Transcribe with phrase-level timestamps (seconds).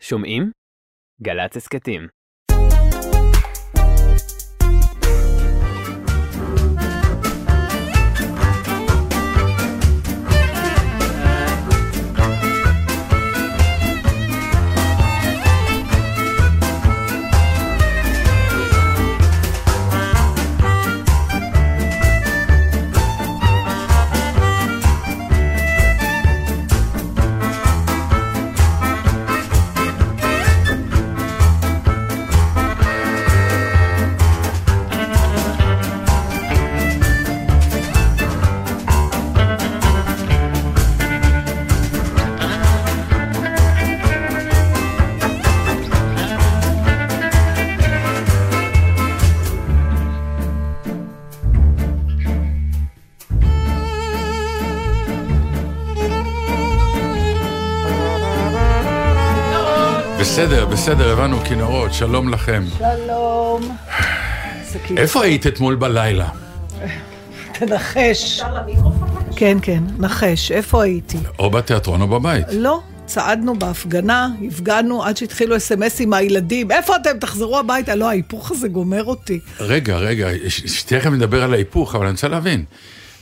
[0.00, 0.50] שומעים?
[1.22, 2.08] גל"צ הסכתים.
[60.38, 62.64] בסדר, בסדר, הבנו כינורות, שלום לכם.
[62.78, 63.76] שלום.
[64.96, 66.28] איפה היית אתמול בלילה?
[67.58, 68.40] תנחש.
[69.36, 70.52] כן, כן, נחש.
[70.52, 71.18] איפה הייתי?
[71.38, 72.46] או בתיאטרון או בבית.
[72.52, 76.70] לא, צעדנו בהפגנה, הפגנו עד שהתחילו אס.אם.אסים מהילדים.
[76.70, 77.18] איפה אתם?
[77.20, 77.94] תחזרו הביתה.
[77.94, 79.40] לא, ההיפוך הזה גומר אותי.
[79.60, 80.28] רגע, רגע,
[80.86, 82.64] תכף נדבר על ההיפוך, אבל אני רוצה להבין.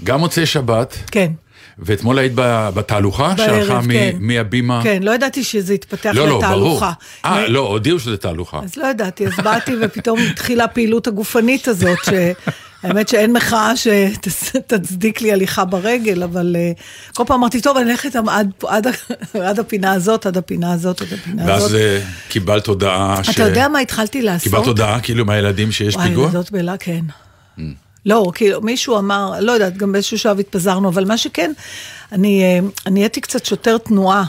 [0.04, 1.32] גם מוצאי שבת, כן,
[1.78, 2.32] ואתמול היית
[2.74, 4.16] בתהלוכה בערב, כן.
[4.20, 4.80] מהבימה?
[4.82, 6.44] כן, לא ידעתי שזה יתפתח לא, לא, ברור.
[6.44, 6.92] לתהלוכה.
[7.24, 8.60] אה, לא, הודיעו שזה תהלוכה.
[8.64, 15.32] אז לא ידעתי, אז באתי ופתאום התחילה הפעילות הגופנית הזאת, שהאמת שאין מחאה שתצדיק לי
[15.32, 16.72] הליכה ברגל, אבל אה,
[17.14, 18.86] כל פעם אמרתי, טוב, אני הולכת עד, עד,
[19.34, 21.70] עד הפינה הזאת, עד הפינה הזאת, עד הפינה הזאת.
[21.70, 23.30] ואז אה, קיבלת הודעה ש...
[23.30, 24.42] אתה יודע מה התחלתי לעשות?
[24.42, 26.26] קיבלת הודעה כאילו מהילדים שיש וואי, פיגוע?
[26.26, 27.00] ילדות באלה, כן.
[28.06, 31.52] לא, כאילו, מישהו אמר, לא יודעת, גם באיזשהו שלב התפזרנו, אבל מה שכן,
[32.12, 34.24] אני אה, נהייתי קצת שוטר תנועה.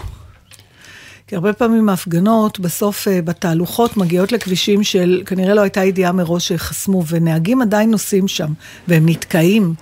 [1.28, 6.48] כי הרבה פעמים ההפגנות, בסוף אה, בתהלוכות, מגיעות לכבישים של, כנראה לא הייתה ידיעה מראש
[6.48, 8.54] שחסמו, ונהגים עדיין נוסעים שם,
[8.88, 9.74] והם נתקעים.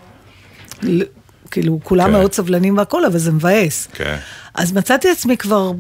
[1.52, 2.12] כאילו, כולם כן.
[2.12, 3.88] מאוד סבלנים והכול, אבל זה מבאס.
[3.94, 4.18] כן.
[4.56, 5.72] אז מצאתי עצמי כבר,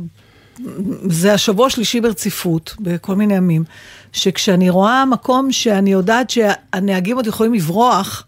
[1.09, 3.63] זה השבוע השלישי ברציפות, בכל מיני ימים,
[4.15, 8.23] שכשאני רואה מקום שאני יודעת שהנהגים עוד יכולים לברוח,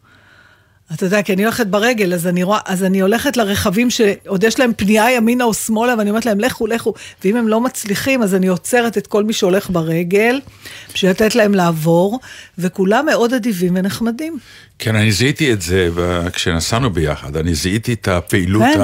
[0.94, 4.60] אתה יודע, כי אני הולכת ברגל, אז אני, רואה, אז אני הולכת לרכבים שעוד יש
[4.60, 6.94] להם פנייה ימינה או שמאלה, ואני אומרת להם, לכו, לכו.
[7.24, 10.42] ואם הם לא מצליחים, אז אני עוצרת את כל מי שהולך ברגל,
[10.94, 12.20] בשביל לתת להם לעבור,
[12.58, 14.38] וכולם מאוד אדיבים ונחמדים.
[14.80, 15.90] כן, אני זיהיתי את זה
[16.34, 18.80] כשנסענו ביחד, אני זיהיתי את הפעילות כן.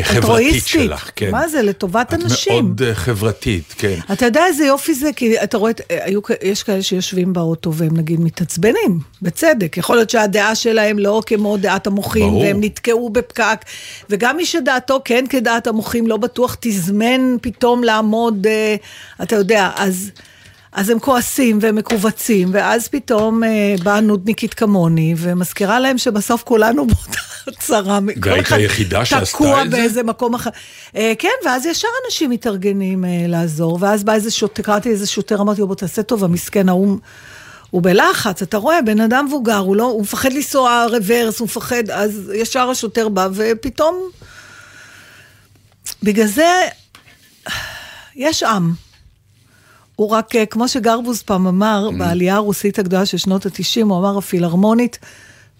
[0.00, 0.66] החברתית.
[0.66, 1.10] שלך.
[1.16, 1.30] כן.
[1.30, 2.52] מה זה, לטובת אנשים.
[2.58, 3.98] את מאוד אה, חברתית, כן.
[4.12, 5.10] אתה יודע איזה יופי זה?
[5.16, 9.76] כי אתה רואה, את- היו, יש כאלה שיושבים באוטו והם נגיד מתעצבנים, בצדק.
[9.76, 12.40] יכול להיות שהדעה שלהם לא כמו דעת המוחים, ברור.
[12.42, 13.58] והם נתקעו בפקק.
[14.10, 18.76] וגם מי שדעתו כן כדעת המוחים, לא בטוח תזמן פתאום לעמוד, אה,
[19.22, 20.10] אתה יודע, אז...
[20.72, 26.86] אז הם כועסים והם מכווצים, ואז פתאום אה, באה נודניקית כמוני, ומזכירה להם שבסוף כולנו
[26.86, 27.20] באותה
[27.58, 27.98] צרה.
[28.22, 29.76] כל והיית אחד היחידה שעשתה את זה?
[29.76, 30.50] באיזה מקום אחר.
[30.96, 35.40] אה, כן, ואז ישר אנשים מתארגנים אה, לעזור, ואז בא איזה שוטר, קראתי איזה שוטר,
[35.40, 36.98] אמרתי לו, בוא תעשה טוב, המסכן ההוא,
[37.70, 41.90] הוא בלחץ, אתה רואה, בן אדם מבוגר, הוא לא, הוא מפחד לנסוע רוורס, הוא מפחד,
[41.90, 44.08] אז ישר השוטר בא, ופתאום,
[46.02, 46.48] בגלל זה,
[48.16, 48.91] יש עם.
[50.02, 51.98] הוא רק, אה, כמו שגרבוז פעם אמר, Mm.
[51.98, 54.98] בעלייה הרוסית הגדולה של שנות ה-90, הוא אמר, הפילהרמונית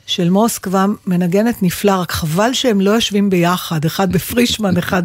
[0.07, 5.03] של מוסקבה מנגנת נפלא, רק חבל שהם לא יושבים ביחד, אחד בפרישמן, אחד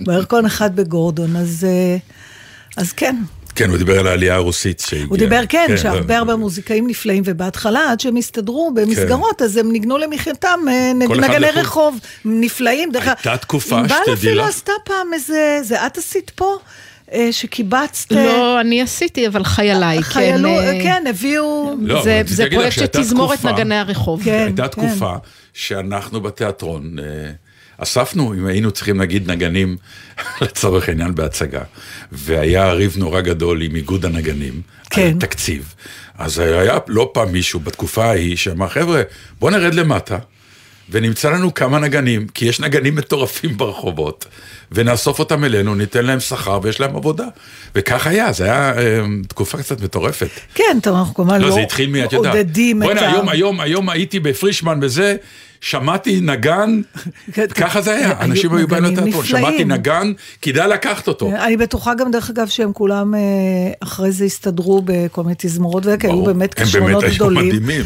[0.00, 1.96] בירקון, אחד בגורדון, אז, אה,
[2.76, 3.16] אז כן.
[3.54, 5.08] כן, הוא דיבר על העלייה הרוסית שהגיעה.
[5.08, 9.72] הוא דיבר, כן, לא, שהרבה הרבה מוזיקאים נפלאים, ובהתחלה, עד שהם הסתדרו במסגרות, אז הם
[9.72, 10.98] ניגנו למחייתם אה, כן.
[10.98, 11.50] נגני.
[11.50, 12.92] רחוב, נפלאים.
[12.92, 14.48] דרך הייתה אגב, תקופה, ענבל שתדעי אפילו לך.
[14.48, 16.56] עשתה פעם איזה, זה את עשית פה?
[17.12, 18.12] אה, שקיבצת...
[18.12, 20.02] אה, לא, אני עשיתי, אבל חייליי, כן.
[20.02, 21.74] חיילו, אה, כן, הביאו...
[21.80, 24.22] לא, זה- להגיד פרויקט של תזמורת נגני הרחוב.
[24.24, 24.44] כן.
[24.46, 25.14] הייתה תקופה
[25.54, 27.04] שאנחנו בתיאטרון אה,
[27.78, 29.76] אספנו, אם היינו צריכים נגיד נגנים
[30.42, 31.62] לצורך העניין בהצגה,
[32.12, 34.60] והיה ריב נורא גדול עם איגוד הנגנים,
[34.90, 35.02] כן.
[35.14, 35.74] על תקציב.
[36.18, 39.02] אז היה לא פעם מישהו בתקופה ההיא שאמר, חבר'ה,
[39.40, 40.18] בוא נרד למטה.
[40.90, 44.24] ונמצא לנו כמה נגנים, כי יש נגנים מטורפים ברחובות,
[44.72, 47.26] ונאסוף אותם אלינו, ניתן להם שכר ויש להם עבודה.
[47.74, 50.28] וכך היה, זו הייתה אה, תקופה קצת מטורפת.
[50.54, 52.04] כן, טוב, אנחנו כמובן לא, לא זה התחיל מ...
[52.04, 52.34] את יודעת.
[52.34, 53.12] עודדים את בוא'נה, ה...
[53.12, 55.16] היום, היום, היום הייתי בפרישמן וזה,
[55.60, 56.80] שמעתי נגן,
[57.32, 59.24] כן, ככה זה היה, אנשים היו באים לתיאטרון.
[59.24, 60.12] שמעתי נגן,
[60.42, 61.30] כדאי לקחת אותו.
[61.36, 63.20] אני בטוחה גם, דרך אגב, שהם כולם אה,
[63.80, 67.48] אחרי זה הסתדרו בכל מיני תזמורות וכאלה, היו ברור, באמת הם כישרונות באמת היו גדולים.
[67.48, 67.84] מדהימים.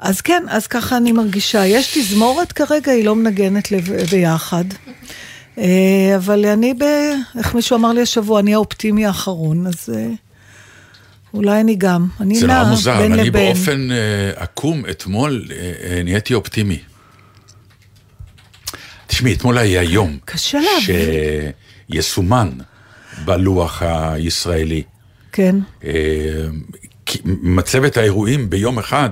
[0.00, 1.66] אז כן, אז ככה אני מרגישה.
[1.66, 4.64] יש תזמורת כרגע, היא לא מנגנת לב- ביחד.
[5.58, 6.82] אה, אבל אני ב...
[7.38, 10.06] איך מישהו אמר לי השבוע, אני האופטימי האחרון, אז אה,
[11.34, 12.06] אולי אני גם.
[12.20, 13.54] אני זה נורא מוזר, בין אני לבין.
[13.54, 13.96] באופן אה,
[14.36, 16.78] עקום אתמול אה, אה, נהייתי אופטימי.
[19.06, 20.18] תשמעי, אתמול היה יום.
[20.24, 20.96] קשה להבין.
[21.92, 22.50] שיסומן
[23.24, 24.82] בלוח הישראלי.
[25.32, 25.56] כן.
[25.84, 25.90] אה,
[27.26, 29.10] מצבת האירועים ביום אחד,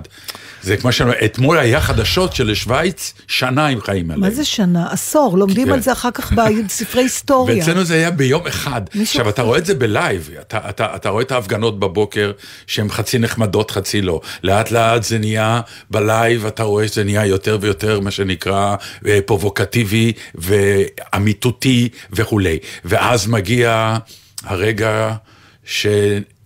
[0.62, 4.20] זה כמו שאמרנו, אתמול היה חדשות שלשוויץ שנה עם חיים עליהם.
[4.20, 4.86] מה זה שנה?
[4.90, 5.72] עשור, לומדים כן.
[5.72, 7.56] על זה אחר כך בספרי היסטוריה.
[7.56, 8.82] ואצלנו זה היה ביום אחד.
[9.00, 9.28] עכשיו.
[9.28, 12.32] אתה רואה את זה ב live, אתה, אתה, אתה רואה את ההפגנות בבוקר,
[12.66, 14.20] שהן חצי נחמדות, חצי לא.
[14.42, 15.60] לאט לאט זה נהיה,
[15.90, 18.76] ב live אתה רואה שזה נהיה יותר ויותר, מה שנקרא,
[19.06, 22.58] אה, פרובוקטיבי ואלימותי וכולי.
[22.84, 23.98] ואז מגיע
[24.44, 25.14] הרגע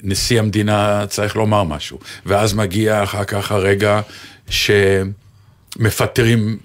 [0.02, 1.99] שנשיא המדינה צריך לומר משהו.
[2.26, 4.00] ואז מגיע אחר כך הרגע
[5.78, 6.58] שמפטרים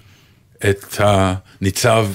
[0.70, 2.06] את הניצב,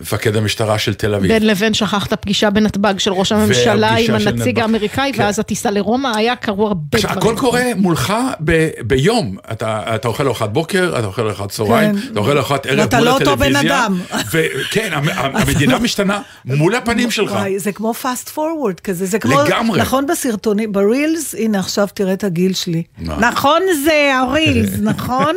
[0.00, 1.32] מפקד המשטרה של תל אביב.
[1.32, 4.58] בין לבין שכחת פגישה בנתב"ג של ראש הממשלה עם הנציג נתב"ג.
[4.60, 5.22] האמריקאי, כן.
[5.22, 7.32] ואז הטיסה לרומא, היה קרו הרבה עכשיו, דברים.
[7.34, 8.12] הכל קורה מולך
[8.44, 9.36] ב, ביום.
[9.52, 12.12] אתה, אתה אוכל ארוחת בוקר, אתה אוכל ארוחת צהריים, כן.
[12.12, 13.86] אתה אוכל ארוחת ערב ואתה מול לא אותו בן הטלוויזיה.
[13.86, 14.00] אדם.
[14.32, 17.32] וכן, המ- המדינה משתנה מול הפנים שלך.
[17.32, 19.80] וואי, זה כמו פאסט פורוורד כזה, זה כמו, לגמרי.
[19.80, 22.82] נכון בסרטונים, ברילס, הנה עכשיו תראה את הגיל שלי.
[22.98, 23.16] מה?
[23.18, 25.36] נכון זה הרילס, נכון?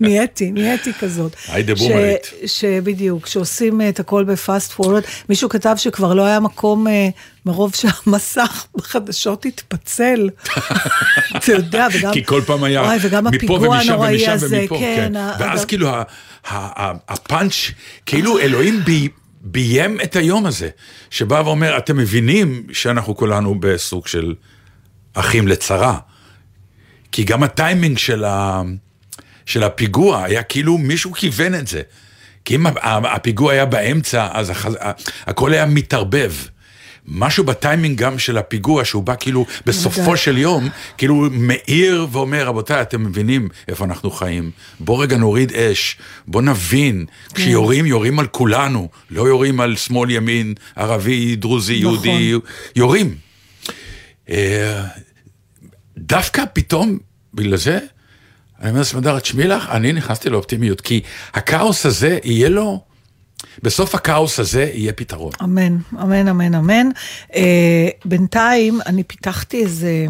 [0.00, 1.32] נהייתי, נהייתי כזאת.
[1.48, 2.30] היידה ש- בומרית.
[2.46, 7.08] שבדיוק, שעושים אה, את הכל בפאסט פורוורד, מישהו כתב שכבר לא היה מקום אה,
[7.46, 10.28] מרוב שהמסך בחדשות התפצל.
[11.36, 12.12] אתה יודע, וגם...
[12.12, 12.82] כי כל פעם היה
[13.44, 15.16] מפה ומשם ומשם הזה, ומפה, כן.
[15.16, 15.88] ה- ואז כאילו
[17.08, 17.54] הפאנץ',
[18.06, 19.08] כאילו אלוהים בי-
[19.40, 20.68] ביים את היום הזה,
[21.10, 24.34] שבא ואומר, אתם מבינים שאנחנו כולנו בסוג של
[25.14, 25.98] אחים לצרה.
[27.12, 28.62] כי גם הטיימינג של, ה...
[29.46, 31.82] של הפיגוע היה כאילו מישהו כיוון את זה.
[32.50, 34.66] כי אם הפיגוע היה באמצע, אז הח...
[34.66, 34.92] ה-
[35.26, 36.32] הכל היה מתערבב.
[37.06, 40.16] משהו בטיימינג גם של הפיגוע, שהוא בא כאילו בסופו בוודאי.
[40.16, 40.68] של יום,
[40.98, 44.50] כאילו מאיר ואומר, רבותיי, אתם מבינים איפה אנחנו חיים.
[44.80, 50.54] בוא רגע נוריד אש, בוא נבין, כשיורים, יורים על כולנו, לא יורים על שמאל, ימין,
[50.76, 52.34] ערבי, דרוזי, יהודי,
[52.76, 53.14] יורים.
[54.30, 54.84] אה,
[55.98, 56.98] דווקא פתאום,
[57.34, 57.78] בגלל זה,
[58.60, 61.00] אני אומר לסמדר, תשמעי לך, אני נכנסתי לאופטימיות, כי
[61.34, 62.80] הכאוס הזה יהיה לו,
[63.62, 65.32] בסוף הכאוס הזה יהיה פתרון.
[65.42, 66.86] אמן, אמן, אמן, אמן.
[67.34, 70.06] אה, בינתיים אני פיתחתי איזה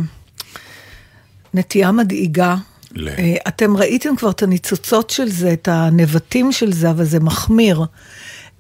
[1.55, 2.57] נטייה מדאיגה.
[2.93, 7.21] ל- אה, אתם ראיתם כבר את הניצוצות של זה, את הנבטים של זה, אבל זה
[7.21, 7.85] מחמיר.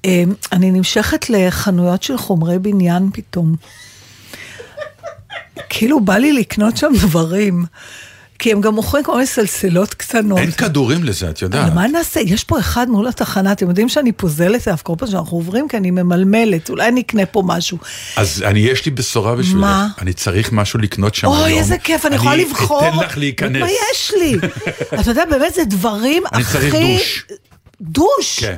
[0.05, 0.23] אה,
[0.53, 3.57] אני נמשכת לחנויות של חומרי בניין פתאום.
[5.69, 7.65] כאילו בא לי לקנות שם דברים.
[8.41, 10.39] כי הם גם מוכרים כל מיני סלסלות קטנות.
[10.39, 11.75] אין כדורים לזה, את יודעת.
[11.75, 12.21] מה נעשה?
[12.21, 15.77] יש פה אחד מול התחנה, אתם יודעים שאני פוזלת אליו כל פעם שאנחנו עוברים, כי
[15.77, 17.79] אני ממלמלת, אולי אני אקנה פה משהו.
[18.17, 19.61] אז אני, יש לי בשורה בשבילך.
[19.61, 19.89] מה?
[20.01, 21.41] אני צריך משהו לקנות שם היום.
[21.41, 22.89] אוי, איזה כיף, אני יכולה לבחור.
[22.89, 23.61] אני אתן לך להיכנס.
[23.61, 24.37] מה יש לי?
[25.01, 26.53] אתה יודע, באמת, זה דברים אני הכי...
[26.53, 27.25] צריך דוש.
[27.81, 28.41] דוש?
[28.41, 28.55] כן.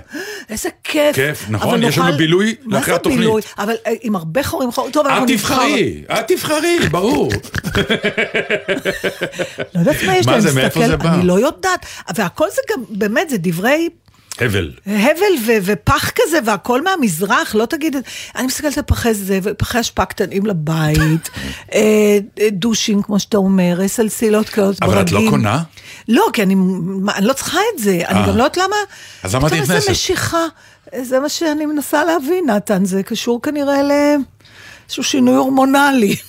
[0.48, 1.14] איזה כיף.
[1.16, 3.19] כיף, נכון, יש לנו בילוי מה לאחרי זה התוכנית.
[3.19, 3.42] בילוי?
[3.58, 4.92] אבל אה, עם הרבה חורים חורים.
[4.92, 5.54] טוב, אנחנו את נבחר.
[5.54, 7.32] תבחרי, את תבחרי, ברור.
[9.74, 10.94] לא יודעת מה יש מה להם, זה, מסתכל, זה?
[11.04, 11.86] אני לא יודעת.
[12.14, 13.88] והכל זה גם, באמת, זה דברי
[14.40, 14.72] הבל.
[14.86, 17.96] הבל ו- ופח כזה, והכל מהמזרח, לא תגיד,
[18.36, 21.31] אני מסתכלת על פחי זה, ופחי אשפה קטנים לבית,
[21.74, 21.81] אה,
[22.41, 25.62] אה, דושים, כמו שאתה אומר, סלסילות כאלה, אבל את לא קונה?
[26.09, 28.27] לא, כי אני, מה, אני לא צריכה את זה, אני אה.
[28.29, 28.77] גם לא יודעת למה,
[29.23, 29.71] אז למה את נכנסת?
[29.71, 30.47] איזה משיכה,
[31.03, 36.17] זה מה שאני מנסה להבין, נתן, זה קשור כנראה לאיזשהו שינוי הורמונלי.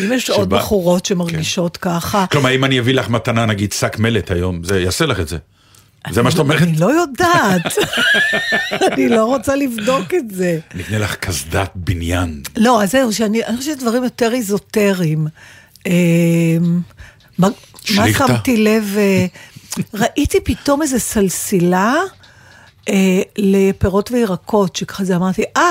[0.00, 3.98] אם יש עוד שבא- בחורות שמרגישות ככה, כלומר, אם אני אביא לך מתנה, נגיד, שק
[3.98, 5.36] מלט היום, זה יעשה לך את זה.
[6.10, 6.62] זה מה שאת אומרת?
[6.62, 7.78] אני לא יודעת,
[8.92, 10.58] אני לא רוצה לבדוק את זה.
[10.74, 12.42] אני אקנה לך קסדת בניין.
[12.56, 15.26] לא, אז זהו, שאני אני חושבת דברים יותר איזוטריים.
[17.42, 17.48] אה, מה.
[18.12, 19.26] שמתי לב, אה,
[19.94, 21.94] ראיתי פתאום איזו סלסילה
[22.88, 22.94] אה,
[23.38, 25.70] לפירות וירקות, שככה אמרתי, אה,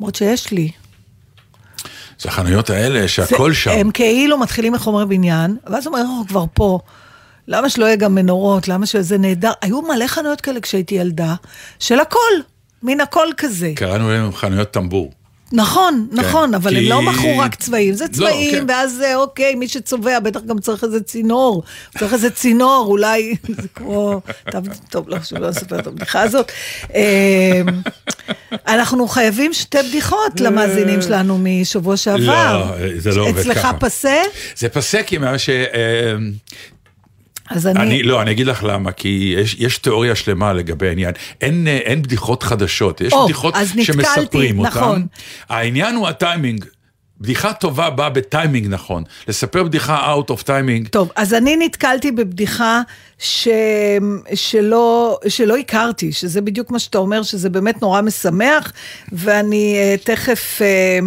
[0.00, 0.70] למרות שיש לי.
[2.20, 3.70] זה החנויות האלה זה- שהכל שם.
[3.70, 6.78] הם כאילו מתחילים מחומרי בניין, ואז אומרים, אנחנו כבר פה.
[7.48, 8.68] למה שלא יהיה גם מנורות?
[8.68, 9.52] למה שזה נהדר?
[9.62, 11.34] היו מלא חנויות כאלה כשהייתי ילדה,
[11.78, 12.18] של הכל,
[12.82, 13.72] מין הכל כזה.
[13.76, 15.12] קראנו להם חנויות טמבור.
[15.52, 18.64] נכון, נכון, אבל הם כי- לא מכרו רק צבעים, זה לא, צבעים, כן.
[18.68, 21.62] ואז אוקיי, מי שצובע בטח גם צריך איזה צינור,
[21.98, 26.52] צריך איזה צינור, אולי זה כמו, טוב, טוב, לא חשוב, לא אספר את הבדיחה הזאת.
[26.94, 26.98] אמ,
[28.68, 32.58] אנחנו חייבים שתי בדיחות למאזינים שלנו משבוע שעבר.
[32.80, 33.72] לא, זה לא עובד אצלך ככה.
[33.72, 34.22] פסה?
[34.56, 35.50] זה פסק עם מה ש...
[37.50, 37.80] אה, אז אני...
[37.80, 41.14] אני, לא, אני אגיד לך למה, כי יש, יש תיאוריה שלמה לגבי העניין.
[41.40, 44.68] אין, אה, אין בדיחות חדשות, יש או, בדיחות שמספרים אותן.
[44.68, 45.06] נכון.
[45.48, 46.64] העניין הוא הטיימינג.
[47.22, 49.04] בדיחה טובה באה בטיימינג נכון.
[49.28, 52.82] לספר בדיחה out of timing, טוב, אז אני נתקלתי בבדיחה
[53.18, 53.48] ש...
[54.34, 58.72] שלא, שלא הכרתי, שזה בדיוק מה שאתה אומר, שזה באמת נורא משמח,
[59.12, 61.04] ואני uh, תכף uh,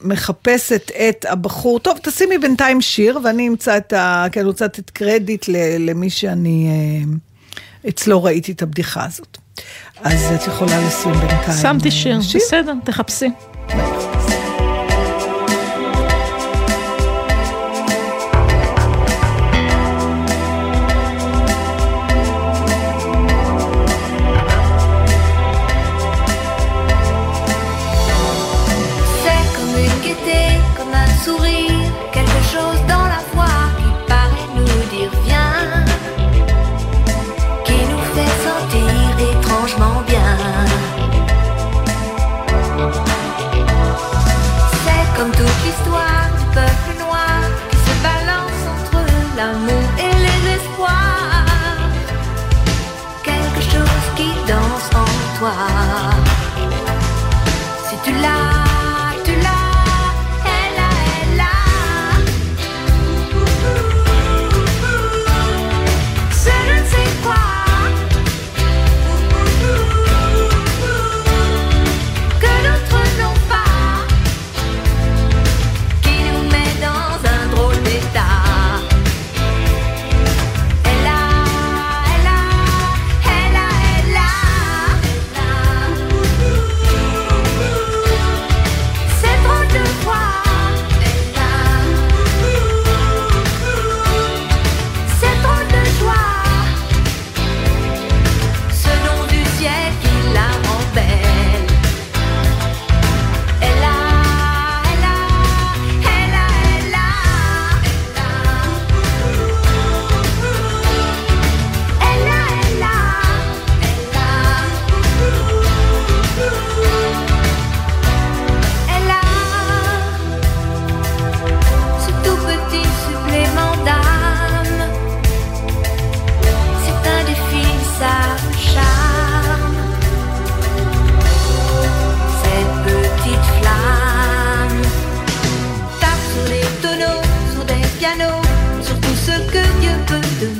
[0.00, 1.78] מחפשת את הבחור.
[1.78, 4.26] טוב, תשימי בינתיים שיר, ואני אמצא את ה...
[4.36, 6.68] אני רוצה לתת קרדיט ל- למי שאני
[7.84, 9.38] uh, אצלו ראיתי את הבדיחה הזאת.
[10.00, 11.58] אז את יכולה לשים בינתיים.
[11.62, 13.28] שמתי אה, שיר, בסדר, תחפשי.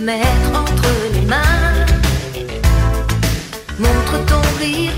[0.04, 1.86] Mettre entre les mains.
[3.78, 4.92] Montre ton rire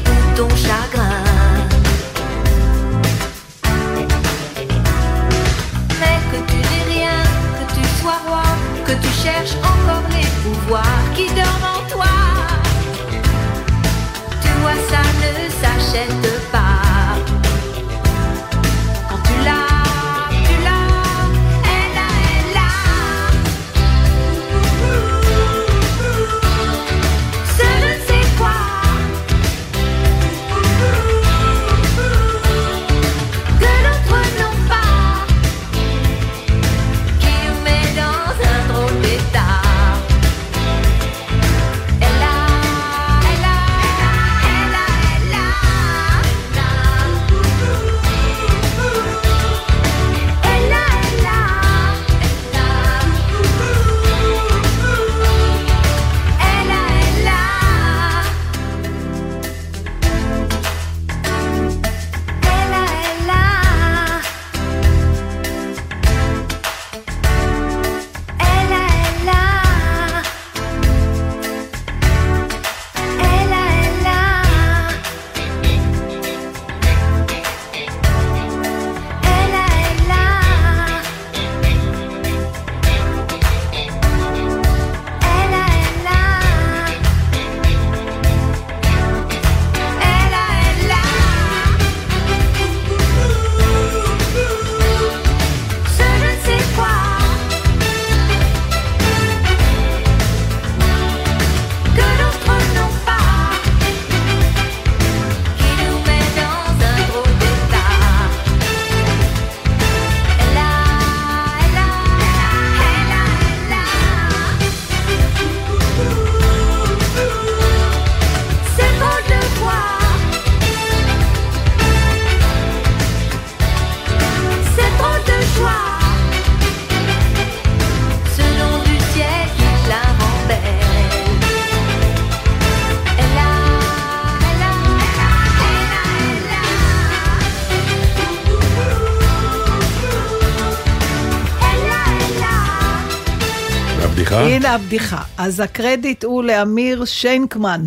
[144.76, 145.23] הבדיחה.
[145.38, 147.85] אז הקרדיט הוא לאמיר שיינקמן.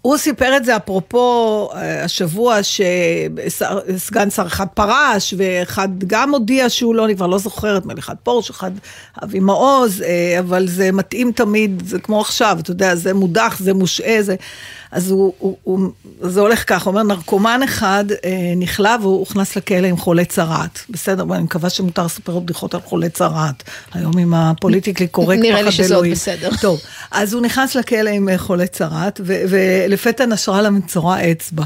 [0.00, 6.94] הוא סיפר את זה אפרופו אה, השבוע שסגן שר אחד פרש, ואחד גם הודיע שהוא
[6.94, 8.70] לא, אני כבר לא זוכרת, אחד פורש, אחד
[9.24, 13.74] אבי מעוז, אה, אבל זה מתאים תמיד, זה כמו עכשיו, אתה יודע, זה מודח, זה
[13.74, 14.36] מושעה, זה...
[14.94, 19.56] אז הוא, הוא, הוא, זה הולך ככה, הוא אומר, נרקומן אחד אה, נכלא והוא הוכנס
[19.56, 20.78] לכלא עם חולה צרעת.
[20.90, 23.62] בסדר, אני מקווה שמותר לספר בדיחות על חולה צרעת.
[23.92, 26.06] היום עם הפוליטיקלי קורקט, נראה לי שזה עוד.
[26.06, 26.50] בסדר.
[26.60, 31.64] טוב, אז הוא נכנס לכלא עם אה, חולה צרעת, ולפתע נשרה לה מצורע אצבע.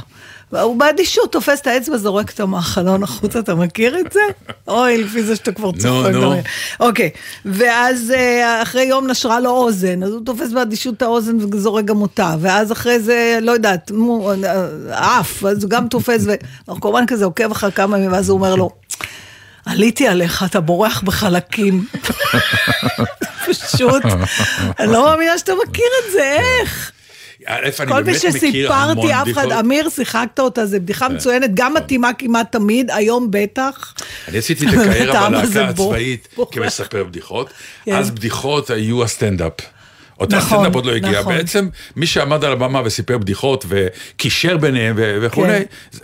[0.52, 4.20] והוא באדישות תופס את האצבע, זורק אותה מהחלון החוצה, אתה מכיר את זה?
[4.68, 6.10] אוי, לפי זה שאתה כבר צוחק.
[6.12, 6.34] נו.
[6.80, 7.10] אוקיי,
[7.44, 12.02] ואז אה, אחרי יום נשרה לו אוזן, אז הוא תופס באדישות את האוזן וזורק גם
[12.02, 13.90] אותה, ואז אחרי זה, לא יודעת,
[14.44, 16.24] אה, אף, אז הוא גם תופס,
[16.68, 18.70] ונרקומן כזה עוקב אחר כמה ימים, ואז הוא אומר לו,
[19.66, 21.84] עליתי עליך, אתה בורח בחלקים.
[23.46, 24.02] פשוט,
[24.78, 26.92] אני לא מאמינה שאתה מכיר את זה, איך?
[27.88, 29.46] כל מי שסיפרתי, אף אחד.
[29.48, 29.52] כן.
[29.52, 33.94] אמיר, שיחקת אותה, זו בדיחה מצוינת, גם מתאימה כמעט תמיד, היום בטח.
[34.28, 36.28] אני עשיתי את הקריירה בלהקה הצבאית.
[36.50, 37.50] כמספר בדיחות,
[37.84, 37.96] כן.
[37.96, 39.52] אז בדיחות היו הסטנדאפ.
[40.20, 41.20] אותו נכון, הסטנדאפ עוד לא הגיע.
[41.20, 41.34] נכון.
[41.34, 45.58] בעצם מי שעמד על הבמה וסיפר בדיחות וקישר ביניהם ו- וכולי,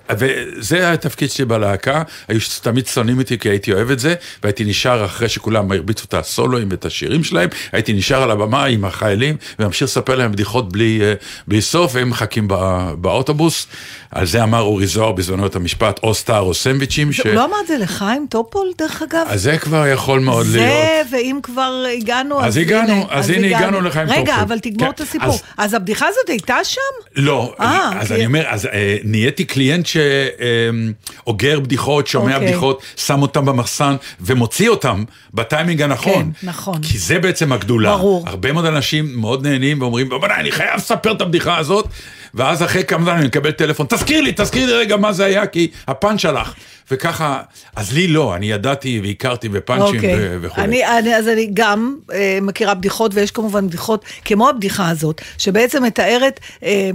[0.08, 0.14] כן.
[0.18, 5.04] וזה התפקיד שלי בלהקה, היו תמיד שונאים אותי כי הייתי אוהב את זה, והייתי נשאר
[5.04, 9.82] אחרי שכולם הרביצו את הסולואים ואת השירים שלהם, הייתי נשאר על הבמה עם החיילים וממשיך
[9.88, 11.14] לספר להם בדיחות בלי, אה,
[11.48, 13.66] בלי סוף, והם מחכים בא- באוטובוס.
[14.14, 17.12] על זה אמר אורי זוהר בזמנו את המשפט, או star או sandwich ים.
[17.12, 19.26] ש- הוא לא אמר את זה לחיים טופול, דרך אגב?
[19.28, 20.66] אז זה כבר יכול מאוד להיות.
[21.10, 24.34] זה, ואם כבר הגענו, אז הגענו, אז הנה הגענו לחיים רגע, טופול.
[24.40, 25.28] אבל תגמור כן, את הסיפור.
[25.28, 26.80] אז- אז הבדיחה הזאת הייתה שם?
[27.16, 32.48] לא, אה, אז כי- אני אומר, אז אה, נהייתי קליינט שאוגר בדיחות, שומע אוקיי.
[32.48, 36.32] בדיחות, שם אותם במחסן ומוציא אותם בטיימינג הנכון.
[36.40, 36.82] כן, נכון.
[36.82, 37.96] כי זה בעצם הגדולה.
[37.96, 38.24] ברור.
[38.28, 41.88] הרבה מאוד אנשים מאוד נהנים ואומרים, בוא'נה, אני חייב לספר את הבדיחה הזאת,
[42.34, 45.46] ואז אחרי כמה זמן אני מקבל טלפון, תזכיר לי, תזכיר לי רגע מה זה היה,
[45.46, 46.54] כי הפאנץ' הלך.
[46.90, 47.42] וככה,
[47.76, 50.14] אז לי לא, אני ידעתי והכרתי בפאנצ'ים אוקיי.
[50.18, 50.66] ו- וכולי.
[50.66, 55.82] אני, אני, אז אני גם אה, מכירה בדיחות, ויש כמובן בדיחות כמו הבדיחה הזאת, שבעצם
[55.82, 56.90] מתארת אה,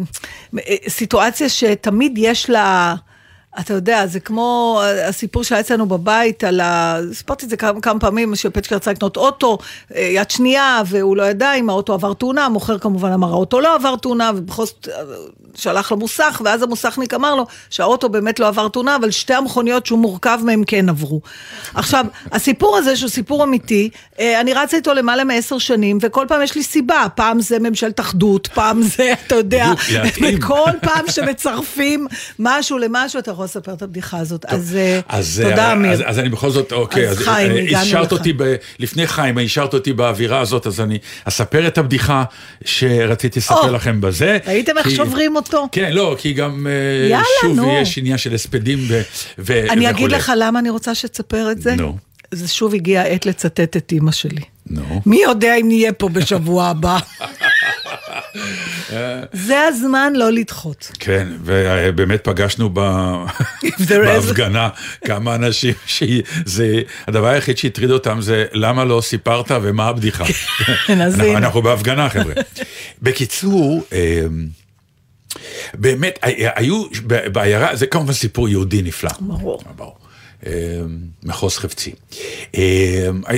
[0.58, 2.96] אה, סיטואציה שתמיד יש לה...
[3.60, 6.98] אתה יודע, זה כמו הסיפור שהיה אצלנו בבית על ה...
[7.14, 9.58] סיפרתי את זה כמה, כמה פעמים, שפצ'קר רצה לקנות אוטו,
[9.96, 13.76] אה, יד שנייה, והוא לא ידע אם האוטו עבר תאונה, המוכר כמובן אמר, האוטו לא
[13.76, 15.02] עבר תאונה, ובכל זאת אה,
[15.56, 20.00] שלח למוסך, ואז המוסכניק אמר לו שהאוטו באמת לא עבר תאונה, אבל שתי המכוניות שהוא
[20.00, 21.22] מורכב מהם כן עברו.
[21.74, 26.42] עכשיו, הסיפור הזה, שהוא סיפור אמיתי, אה, אני רצה איתו למעלה מעשר שנים, וכל פעם
[26.42, 29.72] יש לי סיבה, פעם זה ממשלת אחדות, פעם זה, אתה יודע.
[30.22, 32.08] וכל פעם שמצרפים
[32.40, 34.46] משהו למשהו, אתה יכול לספר את הבדיחה הזאת.
[34.46, 35.92] אז אה, אז, תודה, אה, אמיר.
[35.92, 38.12] אז, אז אני בכל זאת, אוקיי, אז אז, חיים, אה, הגענו לך.
[38.12, 42.24] אותי, ב, לפני חיים, השארת אותי באווירה הזאת, אז אני אספר את הבדיחה
[42.66, 44.38] שרציתי לספר או, לכם בזה.
[44.48, 45.68] ראיתם איך שוברים אותו?
[45.72, 47.78] כן, לא, כי גם, אה, יאללה, שוב, נו.
[47.82, 49.02] יש עניין של הספדים ו,
[49.40, 50.12] ו, אני אגיד.
[50.12, 51.76] לך למה אני רוצה שתספר את זה.
[51.76, 51.98] נו.
[52.32, 54.42] זה שוב הגיע העת לצטט את אימא שלי.
[54.70, 55.02] נו.
[55.06, 57.00] מי יודע אם נהיה פה בשבוע הבא.
[59.34, 60.92] זה הזמן לא לדחות.
[61.00, 62.70] כן, ובאמת פגשנו
[63.90, 64.70] בהפגנה
[65.06, 70.26] כמה אנשים שזה, הדבר היחיד שהטריד אותם זה למה לא סיפרת ומה הבדיחה.
[70.88, 72.34] כן, אנחנו, בהפגנה חבר'ה.
[73.02, 74.48] בקיצור, אמ,
[75.74, 76.20] באמת,
[76.56, 76.84] היו
[77.32, 79.12] בעיירה, זה כמובן סיפור יהודי נפלא.
[79.20, 79.64] ברור.
[79.76, 79.98] ברור.
[80.46, 80.52] אמ,
[81.24, 81.92] מחוז חפצי.
[82.54, 82.62] אמ,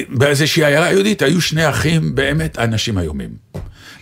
[0.09, 3.29] באיזושהי עיירה יהודית היו שני אחים, באמת אנשים איומים.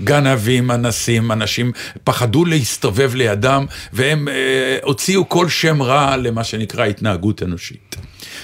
[0.03, 1.71] גנבים, אנסים, אנשים
[2.03, 7.95] פחדו להסתובב לידם, והם אה, הוציאו כל שם רע למה שנקרא התנהגות אנושית.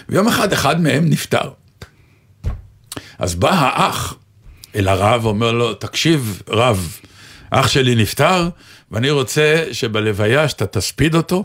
[0.09, 1.49] ויום אחד, אחד מהם נפטר.
[3.19, 4.15] אז בא האח
[4.75, 6.97] אל הרב, אומר לו, תקשיב, רב,
[7.49, 8.49] אח שלי נפטר,
[8.91, 11.43] ואני רוצה שבלוויה שאתה תספיד אותו,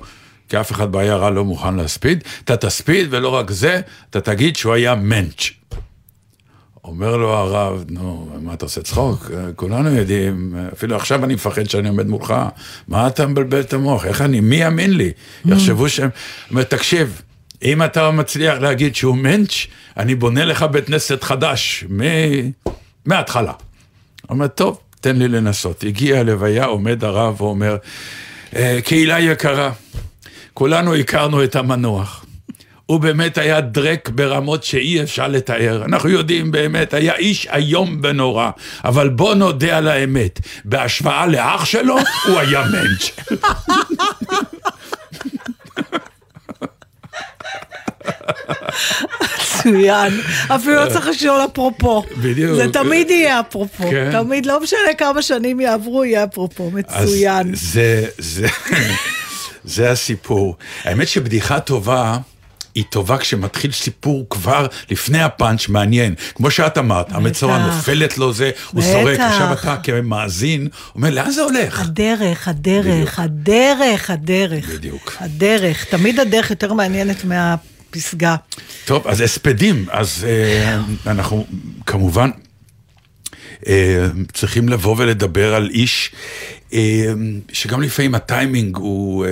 [0.48, 4.74] כי אף אחד בעיירה לא מוכן להספיד, אתה תספיד, ולא רק זה, אתה תגיד שהוא
[4.74, 5.59] היה מענץ'.
[6.84, 9.30] אומר לו הרב, נו, מה אתה עושה צחוק?
[9.56, 12.34] כולנו יודעים, אפילו עכשיו אני מפחד שאני עומד מולך,
[12.88, 14.04] מה אתה מבלבל את המוח?
[14.04, 15.12] איך אני, מי יאמין לי?
[15.44, 16.08] יחשבו שהם...
[16.50, 17.22] אומר, תקשיב,
[17.62, 19.66] אם אתה מצליח להגיד שהוא מענץ',
[19.96, 22.00] אני בונה לך בית כנסת חדש, מ...
[23.04, 23.52] מההתחלה.
[24.30, 25.84] אומר, טוב, תן לי לנסות.
[25.84, 27.76] הגיע הלוויה, עומד הרב ואומר,
[28.56, 29.72] "אה, קהילה יקרה,
[30.54, 32.24] כולנו הכרנו את המנוח.
[32.90, 35.82] הוא באמת היה דרק ברמות שאי אפשר לתאר.
[35.84, 38.50] אנחנו יודעים באמת, היה איש איום ונורא,
[38.84, 43.10] אבל בוא נודה על האמת, בהשוואה לאח שלו, הוא היה מענץ'.
[49.66, 50.20] מצוין.
[50.48, 52.02] אפילו לא צריך לשאול אפרופו.
[52.16, 52.56] בדיוק.
[52.56, 53.90] זה תמיד יהיה אפרופו.
[53.90, 54.08] כן.
[54.12, 56.70] תמיד, לא משנה כמה שנים יעברו, יהיה אפרופו.
[56.70, 57.54] מצוין.
[57.54, 58.46] זה, זה,
[59.64, 60.56] זה הסיפור.
[60.84, 62.16] האמת שבדיחה טובה...
[62.74, 66.14] היא טובה כשמתחיל סיפור כבר לפני הפאנץ' מעניין.
[66.34, 68.82] כמו שאת אמרת, המצורע נופלת לו זה, הוא.
[68.82, 71.80] זורק, עכשיו אתה כמאזין, אומר, לאן זה הולך?
[71.80, 73.18] הדרך, הדרך, בדיוק.
[73.18, 74.68] הדרך, הדרך.
[74.68, 75.16] בדיוק.
[75.20, 75.84] הדרך.
[75.84, 78.36] תמיד הדרך יותר מעניינת מהפסגה.
[78.84, 81.46] טוב, אז הספדים, אז אה, אנחנו
[81.86, 82.30] כמובן
[83.66, 86.12] אה, צריכים לבוא ולדבר על איש
[87.52, 89.30] שגם לפעמים הטיימינג הוא, אה,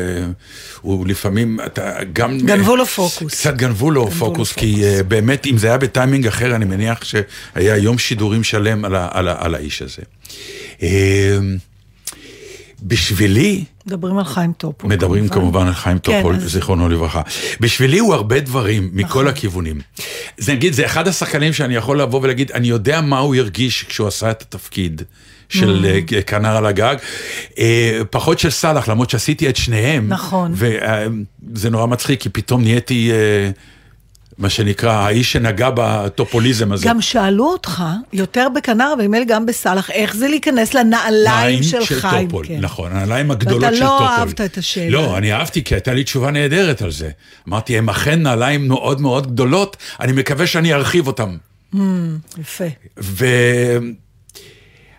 [0.81, 2.39] הוא לפעמים, אתה גם...
[2.39, 3.35] גנבו לו פוקוס.
[3.35, 4.85] קצת גנבו לו גנבו לו פוקוס, כי פוקוס.
[4.85, 9.09] אה, באמת, אם זה היה בטיימינג אחר, אני מניח שהיה יום שידורים שלם על, ה,
[9.13, 10.03] על, ה, על האיש הזה.
[10.83, 11.39] אה,
[12.83, 14.91] בשבילי, מדברים על חיים טופול.
[14.91, 17.23] מדברים כמובן על חיים כן, טופול, אז- זיכרונו לברכה.
[17.61, 19.81] בשבילי הוא הרבה דברים, מכל הכיוונים.
[20.39, 24.09] זה נגיד, זה אחד השחקנים שאני יכול לבוא ולהגיד, אני יודע מה הוא הרגיש כשהוא
[24.09, 25.03] עשה את התפקיד.
[25.49, 26.15] של Mm.
[26.15, 26.97] אה, כנר על הגג,
[27.59, 30.09] אה, פחות של סאלח, למרות שעשיתי את שניהם.
[30.09, 30.55] נכון.
[31.53, 33.51] וזה נורא מצחיק, כי פתאום נהייתי, אה,
[34.39, 36.89] מה שנקרא, האיש שנגע בטופוליזם הזה.
[36.89, 37.83] גם שאלו אותך,
[38.13, 42.29] יותר בכנר, ונדמה לי גם בסאלח, איך זה להיכנס לנעליים נעליים של חיים.
[42.29, 42.61] טופול, כן.
[42.61, 44.07] נכון, הנעליים הגדולות ואתה של לא טופול.
[44.07, 44.91] אהבת את השאלה.
[44.91, 47.11] לא, אני אהבתי, כי הייתה לי תשובה נהדרת על זה.
[47.49, 51.37] אמרתי, הם אכן נעליים מאוד מאוד גדולות, אני מקווה שאני ארחיב אותם.
[52.39, 52.65] יפה.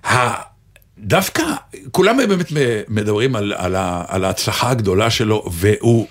[0.05, 1.43] ודווקא,
[1.91, 2.51] כולם באמת
[2.87, 6.07] מדברים על, על, ה- על ההצלחה הגדולה שלו, והוא...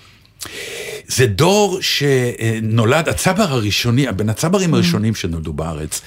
[1.07, 6.01] זה דור שנולד, הצבר הראשוני, בין הצברים הראשונים שנולדו בארץ,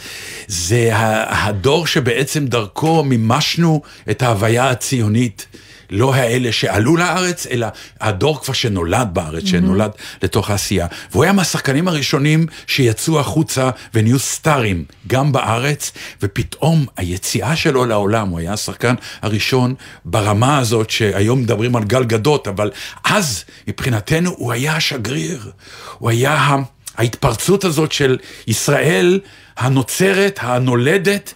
[0.46, 0.88] זה
[1.28, 5.46] הדור שבעצם דרכו מימשנו את ההוויה הציונית.
[5.92, 7.66] לא האלה שעלו לארץ, אלא
[8.00, 9.90] הדור כבר שנולד בארץ, שנולד
[10.22, 10.86] לתוך העשייה.
[11.10, 18.38] והוא היה מהשחקנים הראשונים שיצאו החוצה ונהיו סטארים, גם בארץ, ופתאום היציאה שלו לעולם, הוא
[18.38, 19.74] היה השחקן הראשון
[20.04, 22.70] ברמה הזאת, שהיום מדברים על גל גדות, אבל
[23.04, 25.50] אז מבחינתנו הוא היה השגריר,
[25.98, 26.62] הוא היה ה-
[26.96, 29.20] ההתפרצות הזאת של ישראל
[29.56, 31.34] הנוצרת, הנולדת.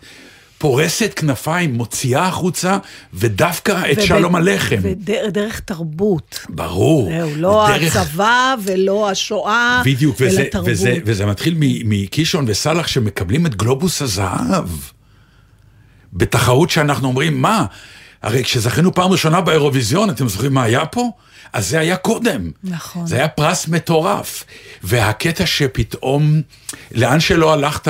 [0.59, 2.79] פורסת כנפיים, מוציאה החוצה,
[3.15, 4.77] ודווקא את שלום הלחם.
[4.83, 6.41] ודרך תרבות.
[6.49, 7.11] ברור.
[7.11, 10.69] זהו, לא הדרך- הצבא ולא השואה, בדיוק, אלא וזה, תרבות.
[10.73, 14.69] וזה, וזה מתחיל מקישון וסאלח שמקבלים את גלובוס הזהב.
[16.13, 17.65] בתחרות שאנחנו אומרים, מה?
[18.23, 21.11] הרי כשזכינו פעם ראשונה באירוויזיון, אתם זוכרים מה היה פה?
[21.53, 22.51] אז זה היה קודם.
[22.65, 23.07] נכון.
[23.07, 24.45] זה היה פרס מטורף.
[24.83, 26.41] והקטע שפתאום,
[26.93, 27.89] לאן שלא הלכת,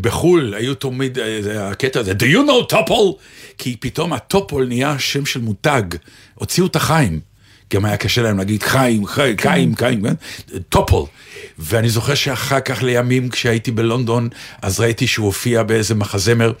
[0.00, 3.12] בחו"ל, היו תמיד, אה, הקטע הזה, do you know טופול?
[3.58, 5.82] כי פתאום הטופול נהיה שם של מותג,
[6.34, 7.20] הוציאו את החיים.
[7.74, 10.14] גם היה קשה להם להגיד חיים, חיים, חיים, חיים, כן?
[10.68, 11.04] טופול.
[11.58, 14.28] ואני זוכר שאחר כך לימים, כשהייתי בלונדון,
[14.62, 16.52] אז ראיתי שהוא הופיע באיזה מחזמר,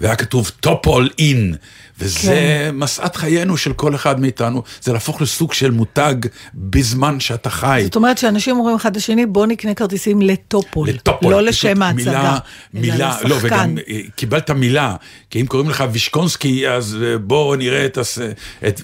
[0.00, 1.54] והיה כתוב טופול in.
[1.98, 2.70] וזה כן.
[2.74, 6.14] משאת חיינו של כל אחד מאיתנו, זה להפוך לסוג של מותג
[6.54, 7.80] בזמן שאתה חי.
[7.84, 10.88] זאת אומרת שאנשים אומרים אחד לשני, בוא נקנה כרטיסים לטופול.
[10.88, 11.32] לטופול.
[11.32, 12.02] לא לשם ההצגה.
[12.02, 12.38] מילה,
[12.74, 13.36] אלא מילה, לא.
[13.40, 14.96] וגם אה, קיבלת מילה,
[15.30, 17.98] כי אם קוראים לך וישקונסקי, אז אה, בואו נראה את...
[17.98, 18.18] הס...
[18.68, 18.80] את...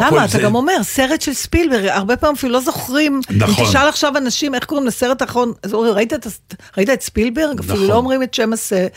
[0.00, 0.26] טופול למה?
[0.26, 0.38] זה...
[0.38, 3.20] אתה גם אומר, סרט של ספילברג, הרבה פעמים אפילו לא זוכרים.
[3.30, 3.64] נכון.
[3.64, 6.12] אם תשאל עכשיו אנשים, איך קוראים לסרט האחרון, אז אומרים, ראית
[6.76, 7.58] ראית את ספילברג?
[7.60, 7.86] אפילו נכון.
[7.88, 8.92] לא אומרים את שם הסרט.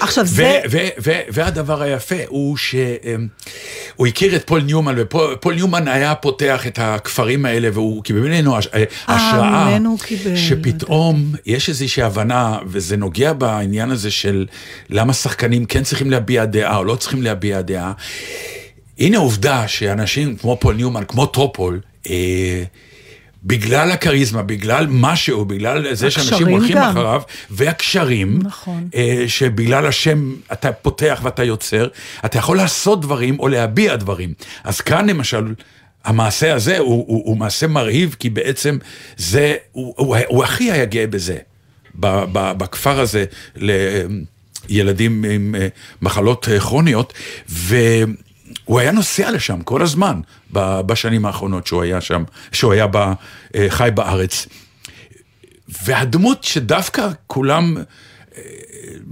[0.00, 0.60] עכשיו, ו- זה...
[1.28, 7.68] והדבר היפה הוא שהוא הכיר את פול ניומן, ופול ניומן היה פותח את הכפרים האלה,
[7.72, 8.68] והוא קיבל ממנו הש-
[9.08, 10.36] השראה, ממנו הוא קיבל.
[10.36, 14.46] שפתאום יש איזושהי הבנה, וזה נוגע בעניין הזה של
[14.90, 17.92] למה שחקנים כן צריכים להביע דעה או לא צריכים להביע דעה.
[18.98, 21.80] הנה עובדה שאנשים כמו פול ניומן, כמו טופול,
[22.10, 22.62] אה,
[23.44, 26.90] בגלל הכריזמה, בגלל משהו, בגלל זה שאנשים הולכים גם.
[26.90, 28.88] אחריו, והקשרים, נכון.
[28.94, 31.88] אה, שבגלל השם אתה פותח ואתה יוצר,
[32.24, 34.34] אתה יכול לעשות דברים או להביע דברים.
[34.64, 35.54] אז כאן למשל,
[36.04, 38.78] המעשה הזה הוא, הוא, הוא מעשה מרהיב, כי בעצם
[39.16, 41.38] זה, הוא, הוא, הוא הכי היה גאה בזה,
[41.94, 43.24] ב- ב- בכפר הזה,
[44.68, 45.68] לילדים עם אה,
[46.02, 47.12] מחלות אה, כרוניות,
[48.68, 50.20] והוא היה נוסע לשם כל הזמן,
[50.86, 53.12] בשנים האחרונות שהוא היה שם, שהוא היה ב-
[53.54, 54.46] אה, חי בארץ.
[55.84, 57.76] והדמות שדווקא כולם
[58.36, 58.42] אה,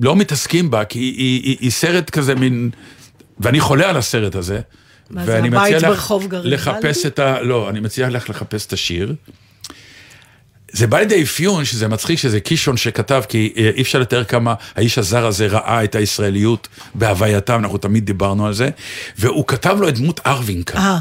[0.01, 2.71] לא מתעסקים בה, כי היא, היא, היא, היא סרט כזה מין,
[3.41, 4.61] ואני חולה על הסרט הזה.
[5.11, 6.55] מה זה, ואני הבית ברחוב גריבלדי?
[6.55, 7.43] לחפש את ה...
[7.43, 9.15] לא, אני מציע לך לחפש את השיר.
[10.73, 14.55] זה בא לידי אפיון, שזה מצחיק, שזה קישון שכתב, כי אה, אי אפשר לתאר כמה
[14.77, 18.69] האיש הזר הזה ראה את הישראליות בהווייתם, אנחנו תמיד דיברנו על זה,
[19.19, 20.79] והוא כתב לו את דמות ארווינקה.
[20.79, 20.99] אה,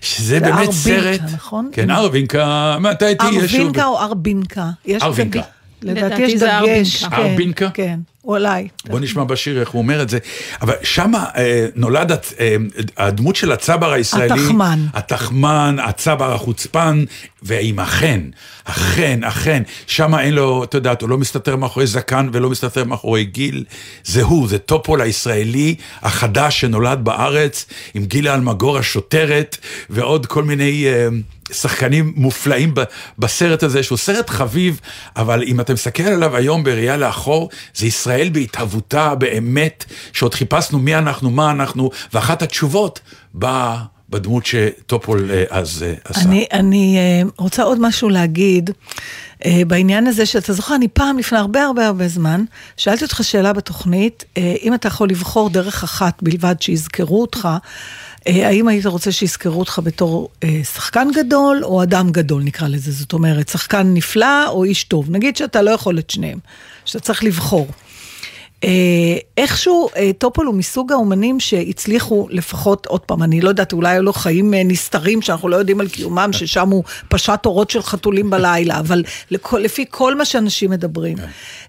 [0.00, 1.20] שזה באמת ארבינקה, סרט...
[1.34, 1.70] נכון?
[1.72, 3.58] כן, ארבינקה, מתי תהיה שוב?
[3.60, 4.70] ארבינקה או ארבינקה?
[5.02, 5.40] ארבינקה.
[5.40, 5.44] דגש-
[5.82, 7.04] לדעתי יש זה דגש.
[7.04, 7.70] ארבינקה.
[7.74, 8.68] כן, כן, אולי.
[8.88, 10.18] בוא נשמע בשיר איך הוא אומר את זה.
[10.62, 12.56] אבל שמה אה, נולד הצ- אה,
[12.96, 14.32] הדמות של הצבר הישראלי.
[14.32, 14.86] התחמן.
[14.94, 17.04] התחמן, הצבר החוצפן,
[17.42, 18.20] ועם החן,
[18.66, 19.62] החן, החן.
[19.86, 23.64] שמה אין לו, אתה יודעת, הוא לא מסתתר מאחורי זקן ולא מסתתר מאחורי גיל.
[24.04, 29.56] זה הוא, זה טופול הישראלי החדש שנולד בארץ, עם גילה אלמגור השוטרת,
[29.90, 30.84] ועוד כל מיני...
[30.86, 31.08] אה,
[31.52, 32.74] שחקנים מופלאים
[33.18, 34.80] בסרט הזה, שהוא סרט חביב,
[35.16, 40.96] אבל אם אתה מסתכל עליו היום בראייה לאחור, זה ישראל בהתהוותה באמת, שעוד חיפשנו מי
[40.96, 43.00] אנחנו, מה אנחנו, ואחת התשובות
[43.34, 46.20] באה בדמות שטופול אה, אז אה, עשה.
[46.20, 48.70] אני, אני אה, רוצה עוד משהו להגיד
[49.66, 52.44] בעניין הזה, שאתה זוכר, אני פעם, לפני הרבה הרבה הרבה זמן,
[52.76, 54.24] שאלתי אותך שאלה בתוכנית,
[54.62, 57.48] אם אתה יכול לבחור דרך אחת בלבד שיזכרו אותך,
[58.26, 63.12] האם היית רוצה שיזכרו אותך בתור אה, שחקן גדול או אדם גדול, נקרא לזה, זאת
[63.12, 65.10] אומרת, שחקן נפלא או איש טוב.
[65.10, 66.38] נגיד שאתה לא יכול את שניהם,
[66.84, 67.66] שאתה צריך לבחור.
[68.64, 73.90] אה, איכשהו אה, טופול הוא מסוג האומנים שהצליחו לפחות, עוד פעם, אני לא יודעת, אולי
[73.90, 77.82] היו לו חיים אה, נסתרים שאנחנו לא יודעים על קיומם, ששם הוא פשט אורות של
[77.82, 81.16] חתולים בלילה, אבל לכל, לפי כל מה שאנשים מדברים,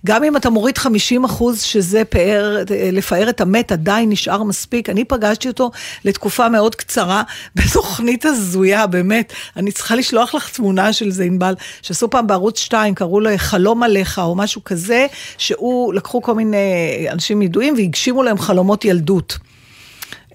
[0.06, 2.58] גם אם אתה מוריד 50 אחוז שזה פאר,
[2.92, 4.90] לפאר את המת, עדיין נשאר מספיק.
[4.90, 5.72] אני פגשתי אותו
[6.06, 7.24] לתקופה מאוד קצרה,
[7.56, 9.34] בתוכנית הזויה, באמת.
[9.58, 13.84] אני צריכה לשלוח לך תמונה של זה, ענבל, שעשו פעם בערוץ 2, קראו לו חלום
[13.84, 19.38] עליך, או משהו כזה, שהוא, לקחו כל מיני אנשים ידועים והגשימו להם חלומות ילדות.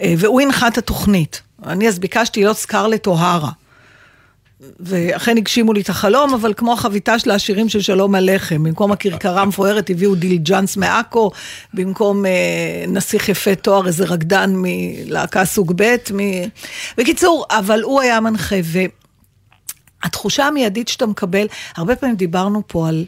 [0.01, 1.43] אה, והוא הנחה את התוכנית.
[1.67, 3.51] אני אז ביקשתי להיות סקרלט אוהרה.
[4.81, 9.43] ואכן הגשימו לי את החלום, אבל כמו החביתה של העשירים של שלום הלחם, במקום הכרכרה
[9.43, 11.31] המפוארת הביאו דילג'אנס מעכו,
[11.75, 16.19] במקום אה, נסיך יפה תואר, איזה רקדן מלהקה סוג ב', מ...
[16.97, 18.57] בקיצור, אבל הוא היה מנחה,
[20.03, 23.05] והתחושה המיידית שאתה מקבל, הרבה פעמים דיברנו פה על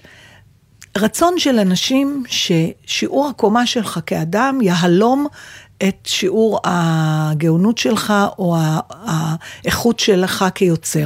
[0.96, 5.26] רצון של אנשים ששיעור הקומה שלך כאדם יהלום
[5.88, 8.56] את שיעור הגאונות שלך או
[8.90, 11.04] האיכות שלך כיוצר.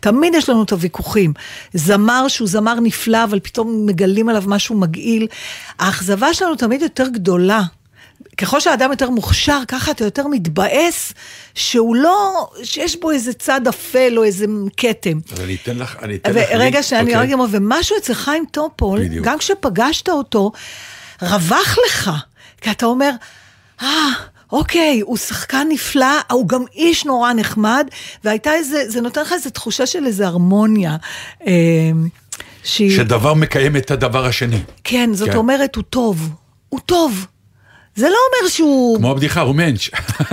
[0.00, 1.32] תמיד יש לנו את הוויכוחים.
[1.74, 5.26] זמר שהוא זמר נפלא, אבל פתאום מגלים עליו משהו מגעיל.
[5.78, 7.62] האכזבה שלנו תמיד יותר גדולה.
[8.36, 11.12] ככל שהאדם יותר מוכשר, ככה אתה יותר מתבאס
[11.54, 15.18] שהוא לא, שיש בו איזה צד אפל או איזה כתם.
[15.32, 16.36] אז אני אתן לך, אני אתן לך...
[16.36, 17.26] ורגע, לינק, שאני אוקיי?
[17.26, 19.26] רק אומר, ומשהו אצל חיים טופול, בדיוק.
[19.26, 20.52] גם כשפגשת אותו,
[21.22, 22.10] רווח לך,
[22.60, 23.10] כי אתה אומר,
[23.82, 24.08] אה,
[24.52, 27.86] אוקיי, הוא שחקן נפלא, הוא גם איש נורא נחמד,
[28.24, 30.96] והייתה איזה, זה נותן לך איזו תחושה של איזו הרמוניה.
[31.46, 31.52] אה,
[32.64, 34.60] שהיא, שדבר מקיים את הדבר השני.
[34.84, 35.36] כן, זאת כן.
[35.36, 36.28] אומרת, הוא טוב,
[36.68, 37.26] הוא טוב.
[37.96, 38.98] זה לא אומר שהוא...
[38.98, 39.88] כמו הבדיחה, הוא מענץ'.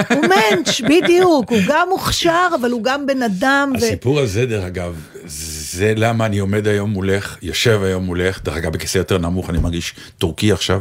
[0.09, 3.73] הוא מענץ', בדיוק, הוא גם מוכשר, אבל הוא גם בן אדם.
[3.81, 3.85] ו...
[3.85, 4.95] הסיפור הזה, דרך אגב,
[5.25, 9.57] זה למה אני עומד היום מולך, יושב היום מולך, דרך אגב, בכיסא יותר נמוך, אני
[9.57, 10.79] מרגיש טורקי עכשיו.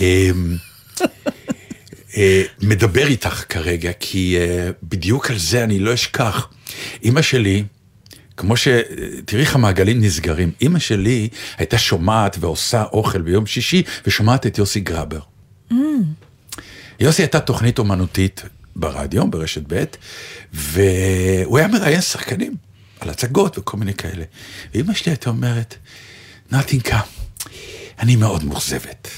[0.00, 0.56] אמ,
[2.16, 6.48] אה, מדבר איתך כרגע, כי אה, בדיוק על זה אני לא אשכח.
[7.02, 7.64] אימא שלי,
[8.36, 8.68] כמו ש...
[9.24, 10.50] תראי איך המעגלים נסגרים.
[10.60, 15.20] אימא שלי הייתה שומעת ועושה אוכל ביום שישי, ושומעת את יוסי גרבר.
[17.00, 18.42] יוסי הייתה תוכנית אומנותית
[18.76, 19.84] ברדיו, ברשת ב',
[20.52, 22.54] והוא היה מראיין שחקנים
[23.00, 24.24] על הצגות וכל מיני כאלה.
[24.74, 25.74] ואימא שלי הייתה אומרת,
[26.52, 27.00] נתינקה,
[27.98, 29.08] אני מאוד מאוכזבת.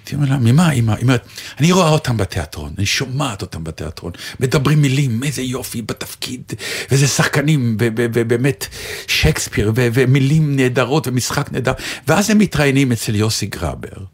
[0.00, 0.92] הייתי אומר לה, ממה אימא?
[0.92, 1.26] היא אומרת,
[1.60, 6.42] אני רואה אותם בתיאטרון, אני שומעת אותם בתיאטרון, מדברים מילים, איזה יופי בתפקיד,
[6.90, 8.66] ואיזה שחקנים, ובאמת
[9.06, 11.72] שייקספיר, ומילים נהדרות ומשחק נהדר,
[12.08, 14.04] ואז הם מתראיינים אצל יוסי גרבר.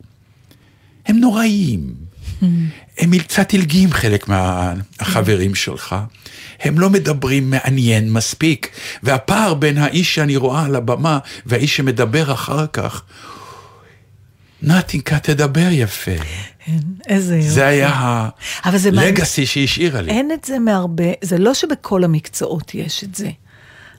[1.09, 1.95] הם נוראיים.
[2.99, 5.97] הם קצת הלגים חלק מהחברים שלך.
[6.61, 8.71] הם לא מדברים מעניין מספיק.
[9.03, 13.03] והפער בין האיש שאני רואה על הבמה והאיש שמדבר אחר כך,
[14.63, 16.11] נתינקה, תדבר יפה.
[16.65, 16.73] כן,
[17.09, 17.49] איזה יופי.
[17.49, 18.29] זה היה
[18.65, 18.99] מעניין.
[18.99, 20.11] הלגאסי שהיא השאירה לי.
[20.11, 23.31] אין את זה מהרבה, זה לא שבכל המקצועות יש את זה.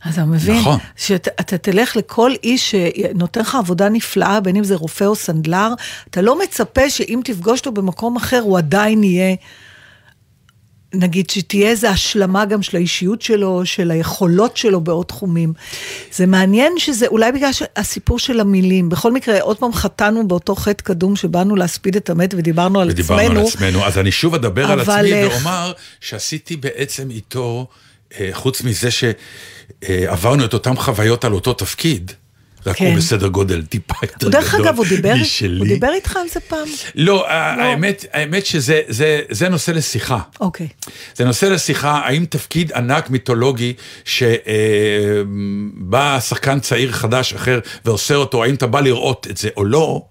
[0.06, 0.56] אז אתה מבין?
[0.56, 0.78] נכון.
[0.96, 5.74] שאתה אתה תלך לכל איש שנותן לך עבודה נפלאה, בין אם זה רופא או סנדלר,
[6.10, 9.36] אתה לא מצפה שאם תפגוש אותו במקום אחר, הוא עדיין יהיה...
[10.94, 15.54] נגיד שתהיה איזו השלמה גם של האישיות שלו, של היכולות שלו בעוד תחומים.
[16.12, 18.90] זה מעניין שזה, אולי בגלל הסיפור של המילים.
[18.90, 23.22] בכל מקרה, עוד פעם חטאנו באותו חטא קדום שבאנו להספיד את המת ודיברנו על ודיברנו
[23.22, 23.40] עצמנו.
[23.40, 27.68] על עצמנו, אז אני שוב אדבר על עצמי אה, ואומר שעשיתי בעצם איתו,
[28.32, 32.12] חוץ מזה שעברנו את אותן חוויות על אותו תפקיד,
[32.66, 32.86] רק כן.
[32.86, 35.60] הוא בסדר גודל טיפה יותר הוא דרך גדול אגב, הוא דיבר, משלי.
[35.60, 36.68] הוא דיבר איתך על זה פעם?
[36.96, 40.20] לא, האמת, האמת שזה זה, זה נושא לשיחה.
[40.40, 40.68] אוקיי.
[41.16, 43.74] זה נושא לשיחה, האם תפקיד ענק מיתולוגי
[44.06, 44.30] שבא
[46.20, 50.06] שחקן צעיר חדש אחר ועושה אותו, האם אתה בא לראות את זה או לא,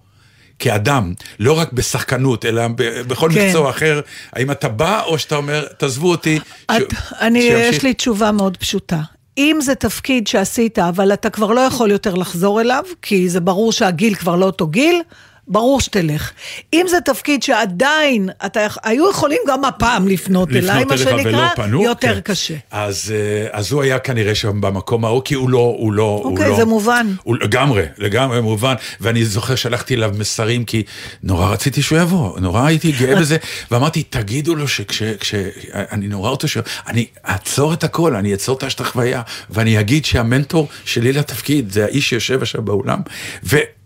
[0.59, 2.61] כאדם, לא רק בשחקנות, אלא
[3.07, 3.45] בכל כן.
[3.47, 4.01] מקצוע אחר,
[4.33, 6.39] האם אתה בא או שאתה אומר, תעזבו אותי.
[6.65, 8.99] את, ש- אני, שימשיך." יש לי תשובה מאוד פשוטה.
[9.37, 13.71] אם זה תפקיד שעשית, אבל אתה כבר לא יכול יותר לחזור אליו, כי זה ברור
[13.71, 15.01] שהגיל כבר לא אותו גיל,
[15.49, 16.31] ברור שתלך.
[16.73, 21.23] אם זה תפקיד שעדיין, אתה, היו יכולים גם הפעם לפנות, אליי, לפנות מה אליך ולא
[21.23, 22.19] שנקרא, פנו, יותר כן.
[22.21, 22.53] קשה.
[22.71, 26.31] אז, אה, אז הוא היה כנראה שם במקום ההוא, כי הוא לא, הוא לא, הוא
[26.31, 26.55] אוקיי, לא...
[26.55, 27.13] זה מובן.
[27.23, 30.83] הוא לגמרי, לגמרי מובן, ואני זוכר שלחתי אליו מסרים, כי
[31.23, 33.37] נורא רציתי שהוא יבוא, נורא הייתי גאה בזה,
[33.71, 35.03] ואמרתי, תגידו לו שכש...
[35.03, 35.35] כש,
[35.73, 36.57] אני נורא רוצה ש...
[36.87, 42.09] אני אעצור את הכל, אני אעצור את החוויה, ואני אגיד שהמנטור שלי לתפקיד, זה האיש
[42.09, 42.99] שיושב עכשיו באולם,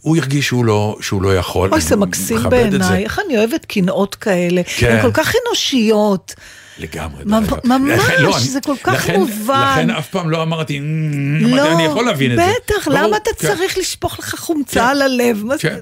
[0.04, 1.70] והוא הרגיש שהוא לא, שהוא לא יכול.
[1.72, 2.44] אוי, זה מקסים.
[2.50, 4.62] בעיניי, איך אני אוהבת קנאות כאלה.
[4.78, 4.92] כן.
[4.96, 6.34] הן כל כך אנושיות.
[6.80, 7.24] לגמרי.
[7.64, 9.72] ממש, לא, זה כל כך לכן- מובן.
[9.72, 12.52] לכן אף פעם לא אמרתי, "אמ, לא, אני יכול להבין את זה.
[12.66, 13.48] בטח, למה אתה כן.
[13.48, 14.86] צריך לשפוך לך חומצה כן.
[14.86, 15.44] על הלב?
[15.60, 15.78] כן.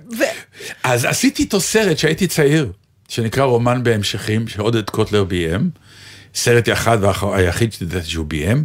[0.83, 2.71] אז עשיתי איתו סרט שהייתי צעיר,
[3.07, 5.69] שנקרא רומן בהמשכים, שעודד קוטלר ביים.
[6.35, 8.63] סרט אחד והיחיד שידעתי שהוא ביים,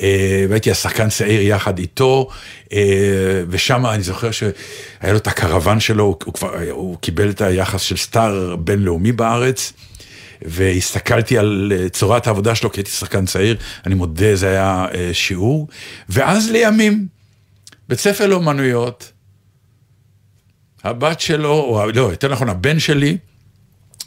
[0.00, 2.28] אה, והייתי השחקן צעיר יחד איתו,
[2.72, 4.52] אה, ושם אני זוכר שהיה
[5.12, 9.72] לו את הקרוון שלו, הוא, כבר, הוא קיבל את היחס של סטאר בינלאומי בארץ,
[10.42, 15.68] והסתכלתי על אה, צורת העבודה שלו, כי הייתי שחקן צעיר, אני מודה, זה היה שיעור,
[16.08, 17.06] ואז לימים,
[17.88, 19.12] בית ספר לאומנויות,
[20.84, 23.16] הבת שלו, או לא, יותר נכון, הבן שלי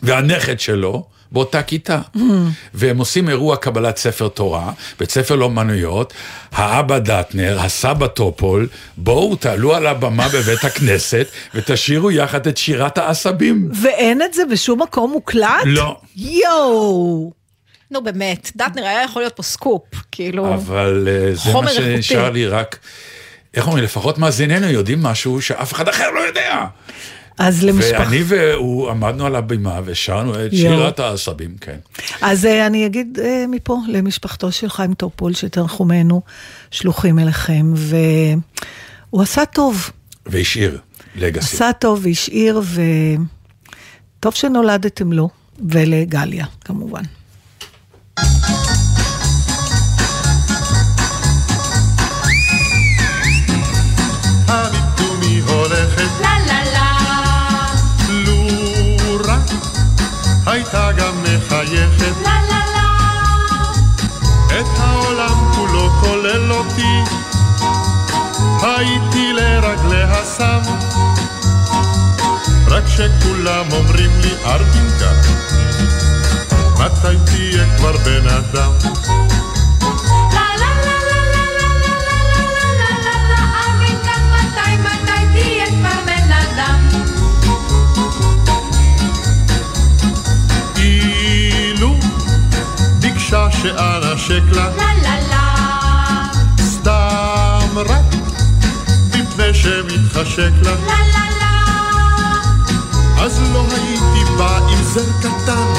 [0.04, 2.00] והנכד שלו באותה כיתה.
[2.74, 6.14] והם עושים אירוע קבלת ספר תורה, בית ספר לאומנויות,
[6.52, 13.70] האבא דטנר, הסבא טופול, בואו תעלו על הבמה בבית הכנסת ותשאירו יחד את שירת העשבים.
[13.82, 15.50] ואין את זה בשום מקום מוקלט?
[15.66, 15.98] לא.
[16.16, 17.32] יואו.
[17.92, 20.54] נו באמת, דטנר היה יכול להיות פה סקופ, כאילו...
[20.54, 21.70] אבל אה, זה מה.
[21.70, 22.78] שנשאר לי רק,
[23.54, 26.66] איך אומרים, לפחות מאזיננו יודעים משהו שאף אחד אחר לא יודע.
[27.40, 28.00] אז למשפחה.
[28.00, 30.52] ואני והוא עמדנו על הבימה ושרנו את.
[30.52, 31.78] שירת העשבים, כן.
[32.22, 36.22] אז אה, אני אגיד אה, מפה למשפחתו של חיים טופול, שתנחומינו
[36.72, 39.90] שלוחים אליכם, והוא עשה טוב,
[40.26, 40.80] והשאיר
[41.16, 41.56] legacy.
[41.56, 42.62] עשה טוב והשאיר,
[44.20, 45.30] וטוב שנולדתם לו,
[45.70, 47.04] ולגליה, כמובן.
[68.80, 70.62] הייתי לרגליה שם
[72.68, 75.12] רק שכולם אומרים לי ארבינקה
[76.74, 78.72] מתי תהיה כבר בן אדם
[80.34, 80.72] la la
[95.06, 95.29] la la
[99.62, 100.72] שמתחשק לה.
[100.72, 101.56] la la la,
[103.22, 105.74] אז לא הייתי בא עם זר קטן.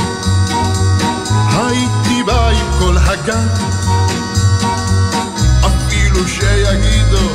[1.52, 3.46] הייתי בא עם כל הגן.
[5.60, 7.29] אפילו שיגידו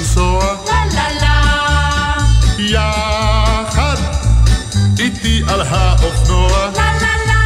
[0.00, 1.36] לנסוע La la la.
[2.58, 3.96] יחד
[4.98, 6.70] איתי על האופנוע.
[6.74, 7.42] La la la,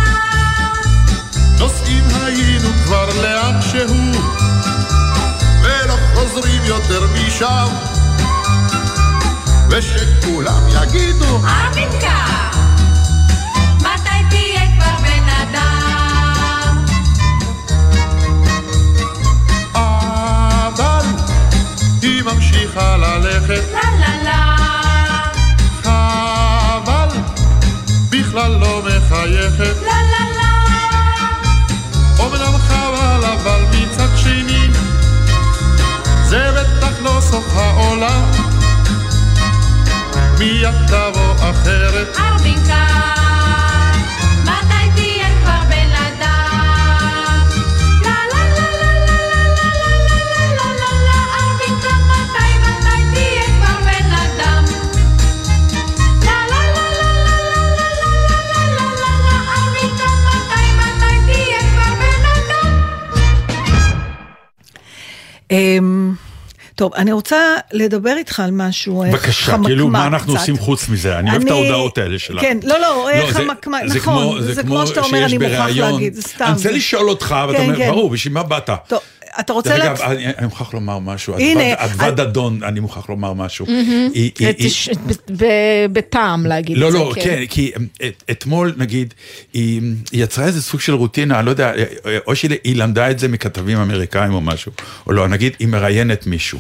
[1.58, 4.22] נוסעים היינו כבר לאן שהוא
[5.62, 7.66] ולא חוזרים יותר משם.
[9.70, 12.26] ושכולם יגידו ארבינקה,
[22.65, 23.62] ממשיכה ללכת.
[23.73, 24.56] לה לה לה,
[25.83, 27.19] חבל
[28.10, 29.83] בכלל לא מחייכת.
[29.83, 30.52] לה לה לה,
[32.19, 34.69] אומנם חבל אבל מצד שני
[36.25, 38.23] זה בטח לא סוף העולם.
[40.38, 42.17] מיד תבוא אחרת?
[42.19, 42.87] ארבינקה,
[66.76, 67.36] טוב, אני רוצה
[67.72, 70.40] לדבר איתך על משהו אה, בבקשה, חמקמק כאילו, מה אנחנו קצת.
[70.40, 71.18] עושים חוץ מזה?
[71.18, 72.40] אני אוהב את אני- ההודעות האלה שלך.
[72.40, 75.70] כן, לא, לא, אה, זה- חמקמק, זה נכון, כמו- זה כמו שאתה אומר, אני מוכרח.
[75.76, 76.44] להגיד, זה סתם.
[76.44, 77.90] אני רוצה זה- לשאול אותך, ואתה כן, אומר, כן.
[77.90, 78.70] ברור, בשביל מה באת?
[78.88, 78.98] טוב,
[79.40, 79.78] אתה רוצה...
[79.78, 81.35] דרך אגב, אני מוכרח לומר משהו.
[81.38, 83.66] הנה, אדוה אני- דדון, אני מוכרח לומר משהו.
[85.92, 87.72] בטעם להגיד לא, את זה, לא, כן, כי
[88.06, 89.14] את- אתמול, נגיד,
[89.52, 89.80] היא
[90.12, 91.72] יצרה איזה סוג של רוטינה, אני לא יודע,
[92.26, 94.72] או שהיא למדה את זה מכתבים אמריקאים או משהו,
[95.06, 96.58] או לא, נגיד, היא מראיינת מישהו.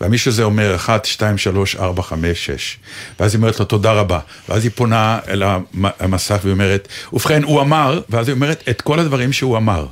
[0.00, 2.78] והמישהו הזה אומר, 1, 2, 3, 4, 5, 6.
[3.20, 4.18] ואז היא אומרת לו, תודה רבה.
[4.48, 5.64] ואז היא פונה אל המ-
[6.00, 9.86] המסך והיא אומרת, ובכן, הוא אמר, ואז היא אומרת את כל הדברים שהוא אמר.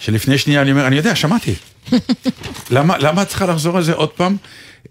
[0.00, 1.54] שלפני שנייה אני אומר, אני יודע, שמעתי.
[2.70, 4.36] למה, למה את צריכה לחזור על זה עוד פעם?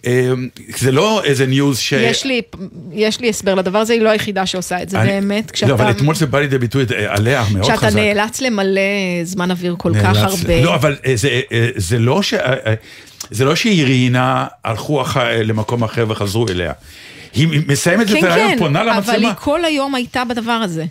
[0.06, 0.32] אה,
[0.78, 1.91] זה לא איזה ניוז ש...
[1.91, 2.41] יש לי,
[2.93, 5.51] יש לי הסבר לדבר הזה, היא לא היחידה שעושה את זה אני- באמת.
[5.51, 7.78] כשאתה, לא, אבל אתמול זה בא לידי ביטוי עליה מאוד חזק.
[7.88, 8.82] כשאתה נאלץ למלא
[9.24, 10.62] זמן אוויר כל כך נאלץ- הרבה.
[10.64, 12.34] לא, אבל אה, זה, אה, זה לא ש...
[12.34, 12.74] אה,
[13.32, 16.74] זה לא שהיא ראיינה, הלכו אח- למקום אחר וחזרו אליה.
[17.34, 19.28] היא מסיימת כן, את הרעיון, כן, פונה אבל למצלמה.
[19.28, 20.86] היא כל היום הייתה בדבר הזה.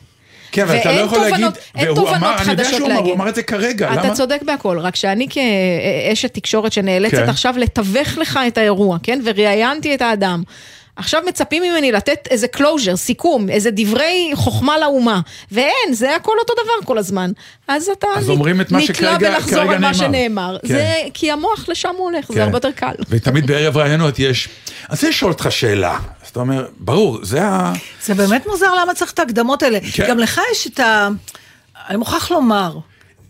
[0.55, 3.15] כן, אבל אתה לא יכול להגיד, אין והוא תובנות אמר, אני יודע שהוא אמר, הוא.
[3.15, 4.01] אמר את זה כרגע, למה?
[4.07, 7.29] אתה צודק בהכל, רק שאני כאשת תקשורת שנאלצת כן.
[7.29, 9.21] עכשיו לתווך לך את האירוע, כן?
[9.25, 10.43] וראיינתי את האדם.
[10.97, 15.21] עכשיו מצפים ממני לתת איזה closure, סיכום, איזה דברי חוכמה לאומה,
[15.53, 17.31] ואין, זה הכל אותו דבר כל הזמן.
[17.69, 19.93] אז אתה אז נת- אומרים את נתלה בלחזור על מה נאמר.
[19.93, 20.57] שנאמר.
[20.63, 20.69] כן.
[20.69, 22.35] זה כי המוח לשם הוא הולך, כן.
[22.35, 22.95] זה הרבה יותר קל.
[23.09, 24.49] ותמיד בערב ראיונות יש...
[24.81, 25.99] אני רוצה לשאול אותך שאלה.
[26.35, 27.73] אתה אומר, ברור, זה ה...
[28.03, 29.79] זה באמת מוזר למה צריך את ההקדמות האלה.
[29.93, 30.07] כן.
[30.09, 31.09] גם לך יש את ה...
[31.89, 32.79] אני מוכרח לומר.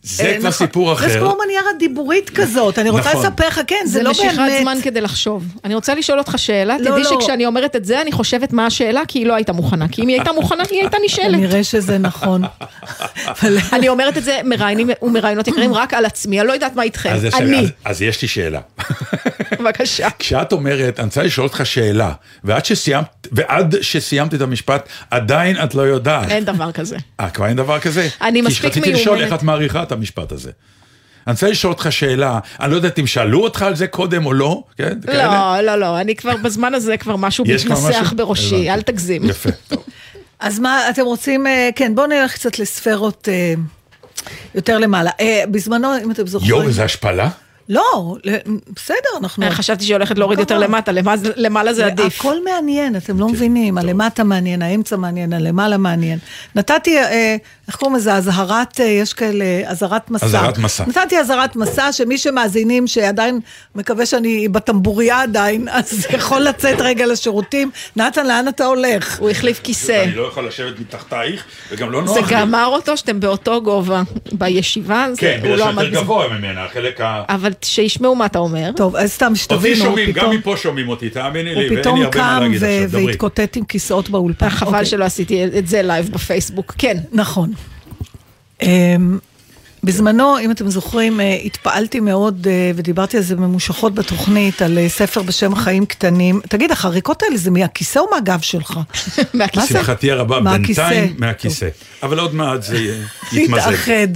[0.07, 0.66] זה אה, כבר נכון.
[0.66, 1.18] סיפור זה אחר.
[1.20, 3.26] כמו מניירה דיבורית כזאת, אני רוצה נכון.
[3.26, 4.62] לספר לך, כן, זה זה לא משיכת באמת.
[4.62, 5.44] זמן כדי לחשוב.
[5.64, 7.11] אני רוצה לשאול אותך שאלה, לא, תדעי לא.
[7.20, 9.88] שכשאני אומרת את זה, אני חושבת מה השאלה, כי היא לא הייתה מוכנה.
[9.88, 11.34] כי אם היא הייתה מוכנה, היא הייתה נשאלת.
[11.40, 12.42] נראה שזה נכון.
[13.72, 17.14] אני אומרת את זה מראיינים ומראיינות יקרים רק על עצמי, אני לא יודעת מה איתכם.
[17.34, 18.61] אני, אז- אז יש לי שאלה.
[19.59, 20.09] בבקשה.
[20.18, 22.12] כשאת אומרת, אני רוצה לשאול אותך שאלה,
[22.44, 26.30] ועד שסיימת, ועד שסיימת את המשפט, עדיין את לא יודעת.
[26.30, 26.96] אין דבר כזה.
[27.20, 28.09] אה, כבר אין דבר כזה?
[28.22, 29.32] אני מספיק כי רציתי לשאול מיומנת.
[29.32, 30.51] איך את מעריכה את המשפט הזה.
[31.26, 34.32] אני רוצה לשאול אותך שאלה, אני לא יודעת אם שאלו אותך על זה קודם או
[34.32, 35.01] לא, כן?
[35.07, 35.61] כאלה?
[35.62, 38.12] לא, לא, לא, אני כבר בזמן הזה כבר משהו מתנסח?
[38.16, 38.70] בראשי, הבנתי.
[38.70, 39.24] אל תגזים.
[39.24, 39.84] יפה, טוב.
[40.40, 43.55] אז מה, אתם רוצים, אה, כן, בואו נלך קצת לספרות אה,
[44.55, 45.11] יותר למעלה.
[45.20, 46.51] אה, בזמנו, אם אתם זוכרים...
[46.51, 47.30] יואו, איזה השפלה?
[47.68, 48.16] לא,
[48.76, 49.44] בסדר, אנחנו...
[49.46, 50.68] אה, חשבתי שהיא הולכת להוריד יותר כבוד.
[50.68, 52.20] למטה, למה זה- למעלה זה עדיף.
[52.20, 56.18] הכל מעניין, אתם לא מבינים, הלמטה מעניין, האמצע מעניין, הלמעלה מעניין.
[56.54, 57.36] נתתי, אה,
[57.68, 60.26] איך קוראים לזה, אזהרת, אה, יש כאלה, אזהרת מסע.
[60.26, 60.84] אזהרת מסע.
[60.86, 63.40] נתתי אזהרת מסע, שמי שמאזינים, שעדיין
[63.74, 67.70] מקווה שאני בטמבוריה עדיין, אז יכול לצאת רגע לשירותים.
[67.96, 69.18] נתן, לאן אתה הולך?
[69.18, 70.02] הוא החליף כיסא.
[70.04, 72.36] אני לא יכול לשבת מתחתייך, וגם לא זה נוח לי.
[72.40, 74.02] גמר אותו שאתם באותו גובה
[74.32, 75.90] בישיבה, זה- כן, הוא בגלל לא בזה.
[75.90, 77.22] גבוה ממנה, החלק ה...
[77.28, 78.70] אבל שישמעו מה אתה אומר.
[78.76, 81.74] טוב, אז סתם אותי שתבינו, שומעים, גם פתאום- מפה שומעים אותי, תאמיני הוא לי, ואין
[81.76, 83.07] לי פתאום הרבה מה קם להגיד ו- עכשיו, דברי.
[83.07, 84.48] והתקוטט עם כיסאות באולפן.
[84.50, 84.84] חבל אוקיי.
[84.86, 86.74] שלא עשיתי את זה לייב בפייסבוק.
[86.78, 86.96] כן.
[87.12, 87.52] נכון.
[88.62, 89.18] אמ,
[89.84, 94.88] בזמנו, אם אתם זוכרים, אה, התפעלתי מאוד אה, ודיברתי על זה ממושכות בתוכנית, על אה,
[94.88, 96.40] ספר בשם חיים קטנים.
[96.48, 98.80] תגיד, החריקות האלה זה מהכיסא או מהגב שלך?
[99.34, 99.64] מהכיסא.
[99.74, 100.40] לשמחתי הרבה.
[100.40, 101.68] בינתיים מהכיסא.
[102.02, 102.76] אבל עוד מעט זה
[103.32, 103.55] יתמזג.
[103.70, 104.09] להתאחד.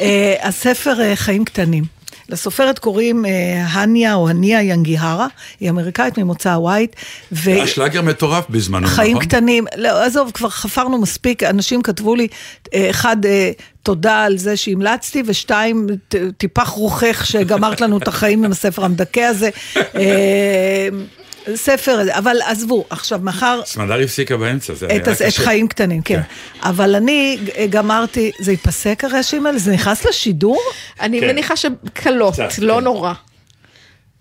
[0.00, 1.84] אה, הספר חיים קטנים.
[2.28, 5.26] לסופרת קוראים אה, הניה או הניה ינגיהרה,
[5.60, 6.96] היא אמריקאית ממוצא הווייט.
[7.32, 8.96] ו- היה שלאגר מטורף בזמנו, נכון?
[8.96, 12.28] חיים קטנים, לא, עזוב, כבר חפרנו מספיק, אנשים כתבו לי,
[12.74, 13.50] אה, אחד, אה,
[13.82, 15.86] תודה על זה שהמלצתי, ושתיים,
[16.36, 19.50] טיפח רוחך שגמרת לנו את החיים עם הספר המדכא הזה.
[21.54, 23.60] ספר, אבל עזבו, עכשיו, מחר...
[23.66, 25.42] סמדר הפסיקה באמצע, זה היה את, הס- את קשה.
[25.42, 26.20] חיים קטנים, כן.
[26.62, 27.38] אבל אני
[27.70, 29.58] גמרתי, זה ייפסק הרעשים האלה?
[29.58, 30.58] זה נכנס לשידור?
[31.00, 31.26] אני כן.
[31.26, 32.84] מניחה שקלות, קצת, לא כן.
[32.84, 33.12] נורא.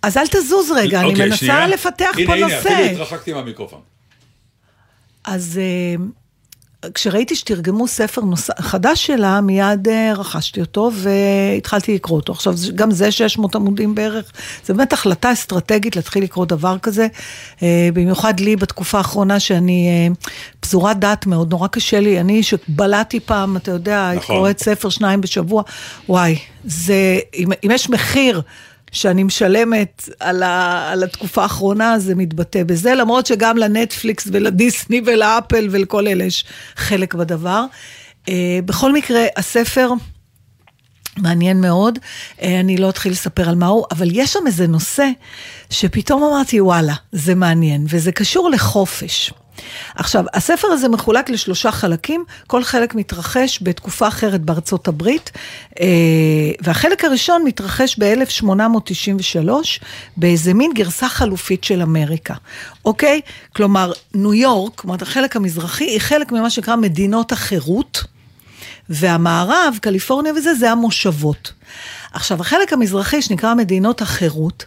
[0.01, 1.67] אז אל תזוז רגע, אני אוקיי, מנסה.
[1.67, 2.57] לפתח הנה, פה הנה, נושא.
[2.69, 3.79] אפילו התרחקתי מהמיקרופון.
[5.25, 6.03] אז אה,
[6.93, 8.49] כשראיתי שתרגמו ספר נוס...
[8.59, 12.33] חדש שלה, מיד אה, רכשתי אותו והתחלתי לקרוא אותו.
[12.33, 14.31] עכשיו, גם זה 600 עמודים בערך,
[14.65, 17.07] זה באמת החלטה אסטרטגית להתחיל לקרוא דבר כזה.
[17.63, 20.13] אה, במיוחד לי בתקופה האחרונה שאני אה,
[20.59, 22.19] פזורת דעת מאוד, נורא קשה לי.
[22.19, 24.11] אני שבלעתי פעם, אתה יודע.
[24.15, 24.35] נכון.
[24.35, 25.63] קוראת ספר שניים בשבוע,
[26.09, 28.41] וואי, זה, אם, אם יש מחיר...
[28.93, 35.67] שאני משלמת על, ה, על התקופה האחרונה, זה מתבטא בזה, למרות שגם לנטפליקס ולדיסני ולאפל
[35.71, 37.65] ולכל אלה יש חלק בדבר.
[38.29, 39.89] אה, בכל מקרה, הספר
[41.17, 41.99] מעניין מאוד,
[42.41, 45.09] אה, אני לא אתחיל לספר על מהו, אבל יש שם איזה נושא
[45.69, 49.33] שפתאום אמרתי, וואלה, זה מעניין, וזה קשור לחופש.
[49.95, 55.31] עכשיו, הספר הזה מחולק לשלושה חלקים, כל חלק מתרחש בתקופה אחרת בארצות הברית,
[55.79, 55.85] אה,
[56.61, 59.49] והחלק הראשון מתרחש ב-1893,
[60.17, 62.33] באיזה מין גרסה חלופית של אמריקה,
[62.85, 63.21] אוקיי?
[63.55, 68.03] כלומר, ניו יורק, כלומר, החלק המזרחי, היא חלק ממה שנקרא מדינות החירות.
[68.89, 71.53] והמערב, קליפורניה וזה, זה המושבות.
[72.13, 74.65] עכשיו, החלק המזרחי שנקרא מדינות החירות,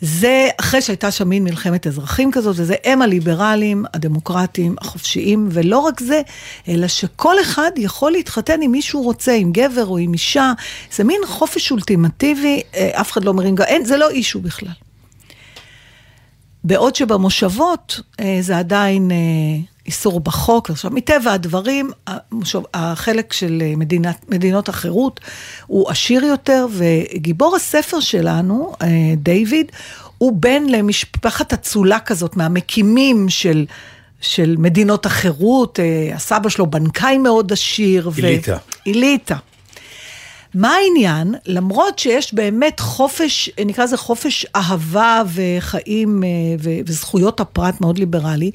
[0.00, 6.00] זה אחרי שהייתה שם מין מלחמת אזרחים כזאת, וזה הם הליברלים, הדמוקרטים, החופשיים, ולא רק
[6.00, 6.20] זה,
[6.68, 10.52] אלא שכל אחד יכול להתחתן עם מי שהוא רוצה, עם גבר או עם אישה,
[10.92, 14.72] זה מין חופש אולטימטיבי, אה, אף אחד לא מרים גב, אין, זה לא אישו בכלל.
[16.64, 19.16] בעוד שבמושבות אה, זה עדיין אה,
[19.86, 20.70] איסור בחוק.
[20.70, 21.90] עכשיו, מטבע הדברים,
[22.74, 25.20] החלק של אה, מדינת, מדינות החירות
[25.66, 29.72] הוא עשיר יותר, וגיבור הספר שלנו, אה, דיוויד,
[30.18, 33.66] הוא בן למשפחת אצולה כזאת, מהמקימים של...
[34.22, 38.10] של מדינות החירות, אה, הסבא שלו בנקאי מאוד עשיר.
[38.18, 38.56] אליטה.
[38.56, 38.90] ו...
[38.90, 39.36] אליטה.
[40.54, 41.34] מה העניין?
[41.46, 46.28] למרות שיש באמת חופש, נקרא לזה חופש אהבה וחיים אה,
[46.58, 48.50] ו- וזכויות הפרט מאוד ליברלי,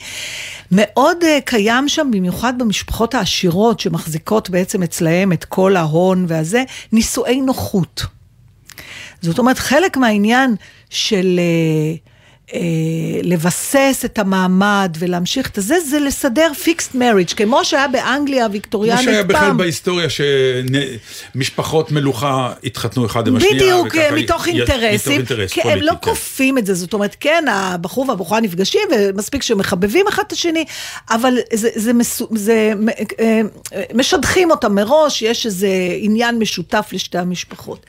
[0.72, 7.42] מאוד אה, קיים שם, במיוחד במשפחות העשירות שמחזיקות בעצם אצלהם את כל ההון והזה, נישואי
[7.42, 8.06] נוחות.
[9.22, 10.56] זאת אומרת, חלק מהעניין
[10.90, 11.40] של...
[11.40, 12.15] אה,
[12.54, 12.60] אה,
[13.24, 19.14] לבסס את המעמד ולהמשיך את זה, זה לסדר פיקסט מריג', כמו שהיה באנגליה הוויקטוריאנית פעם.
[19.14, 20.08] כמו שהיה בכלל בהיסטוריה
[21.36, 23.56] שמשפחות מלוכה התחתנו אחד עם השנייה.
[23.56, 25.22] בדיוק, מתוך אינטרסים.
[25.22, 26.10] מתוך אינטרס כי הם פוליטי, לא כן.
[26.10, 30.66] כופים את זה, זאת אומרת, כן, הבחור והבחורה נפגשים, ומספיק שמחבבים אחד את השני,
[31.10, 32.74] אבל זה, זה, מסו, זה
[33.20, 33.42] אה,
[33.94, 35.68] משדכים אותם מראש, יש איזה
[36.00, 37.86] עניין משותף לשתי המשפחות.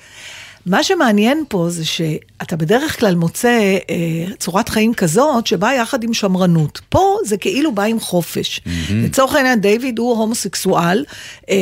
[0.67, 6.15] מה שמעניין פה זה שאתה בדרך כלל מוצא אה, צורת חיים כזאת שבאה יחד עם
[6.15, 6.81] שמרנות.
[6.89, 8.61] פה זה כאילו בא עם חופש.
[8.65, 8.93] Mm-hmm.
[8.93, 11.05] לצורך העניין, דיוויד הוא הומוסקסואל,
[11.51, 11.55] אה,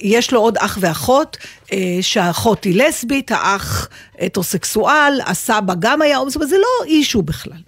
[0.00, 1.36] יש לו עוד אח ואחות,
[1.72, 3.88] אה, שהאחות היא לסבית, האח
[4.18, 7.58] הטרוסקסואל, הסבא גם היה הומוסקסואל, זה לא אישו בכלל.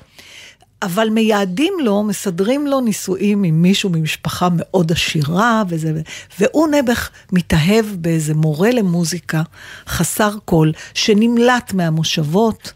[0.83, 5.93] אבל מייעדים לו, מסדרים לו נישואים עם מישהו ממשפחה מאוד עשירה, וזה,
[6.41, 9.43] והוא נעבך מתאהב באיזה מורה למוזיקה,
[9.89, 12.73] חסר קול, שנמלט מהמושבות.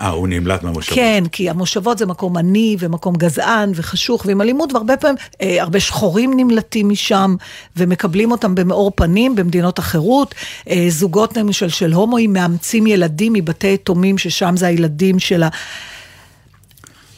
[0.00, 0.98] אה, הוא נמלט מהמושבות.
[0.98, 5.80] כן, כי המושבות זה מקום עני ומקום גזען וחשוך ועם אלימות, והרבה פעמים, אה, הרבה
[5.80, 7.36] שחורים נמלטים משם
[7.76, 10.34] ומקבלים אותם במאור פנים במדינות החירות.
[10.70, 15.48] אה, זוגות למשל של הומואים מאמצים ילדים מבתי יתומים, ששם זה הילדים של ה...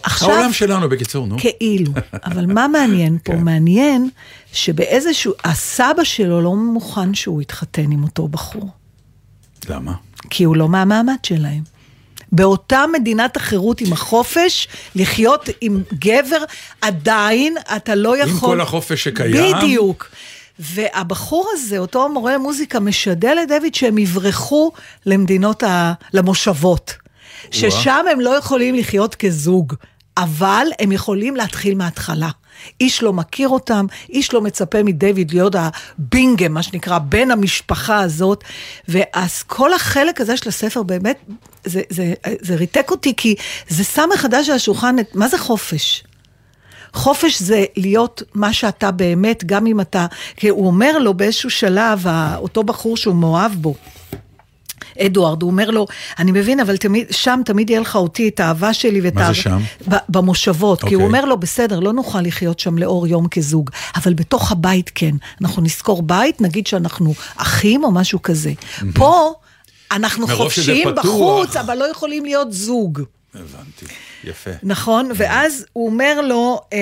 [0.05, 1.37] עכשיו, העולם שלנו, בקיצור, נו.
[1.39, 1.93] כאילו,
[2.29, 3.33] אבל מה מעניין פה?
[3.33, 3.43] כן.
[3.43, 4.09] מעניין
[4.53, 8.69] שבאיזשהו, הסבא שלו לא מוכן שהוא יתחתן עם אותו בחור,
[9.69, 9.93] למה?
[10.31, 11.63] כי הוא לא מהמעמד שלהם.
[12.33, 16.45] באותה מדינת החירות עם החופש, לחיות עם גבר,
[16.81, 18.51] עדיין אתה לא יכול...
[18.51, 19.57] עם כל החופש שקיים.
[19.57, 20.11] בדיוק.
[20.59, 24.73] והבחור הזה, אותו מורה למוזיקה, משדל לדויד שהם יברחו
[25.07, 25.93] למדינות, ה...
[26.13, 26.95] למושבות.
[27.51, 29.75] ששם הם לא יכולים לחיות כזוג,
[30.17, 32.31] אבל הם יכולים להתחיל מההתחלה.
[32.81, 38.45] איש לא מכיר אותם, איש לא מצפה מדויד להיות הבינגם, מה שנקרא, בן המשפחה הזאת.
[38.89, 41.19] ואז כל החלק הזה של הספר באמת,
[41.65, 43.35] זה, זה, זה ריתק אותי, כי
[43.69, 46.05] זה שם מחדש על השולחן את, מה זה חופש?
[46.93, 50.07] חופש זה להיות מה שאתה באמת, גם אם אתה,
[50.37, 52.07] כי הוא אומר לו באיזשהו שלב,
[52.37, 53.75] אותו בחור שהוא מאוהב בו,
[55.01, 55.87] אדוארד, הוא אומר לו,
[56.19, 59.27] אני מבין, אבל תמיד, שם תמיד יהיה לך אותי, את האהבה שלי ואת מה זה
[59.27, 59.59] האהבה- שם?
[59.89, 60.89] ב- במושבות, okay.
[60.89, 61.19] כי הוא אוקיי.
[61.19, 65.15] אומר לו, בסדר, לא נוכל לחיות שם לאור יום כזוג, אבל בתוך הבית כן.
[65.41, 68.53] אנחנו נזכור בית, נגיד שאנחנו אחים או משהו כזה.
[68.95, 69.33] פה
[69.93, 70.89] אנחנו חופשיים.
[70.97, 73.01] בחוץ, אבל לא יכולים להיות זוג.
[73.35, 73.87] הבנתי,
[74.25, 74.51] יפה.
[74.63, 76.79] נכון, ואז הוא אומר לו, אה,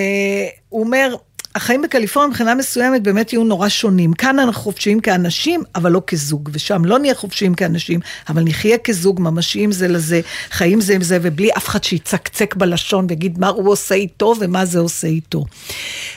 [0.69, 1.15] הוא אומר,
[1.55, 4.13] החיים בקליפורניה מבחינה מסוימת באמת יהיו נורא שונים.
[4.13, 9.21] כאן אנחנו חופשיים כאנשים, אבל לא כזוג, ושם לא נהיה חופשיים כאנשים, אבל נחיה כזוג,
[9.21, 13.71] ממשיים זה לזה, חיים זה עם זה, ובלי אף אחד שיצקצק בלשון ויגיד מה הוא
[13.73, 15.45] עושה איתו ומה זה עושה איתו.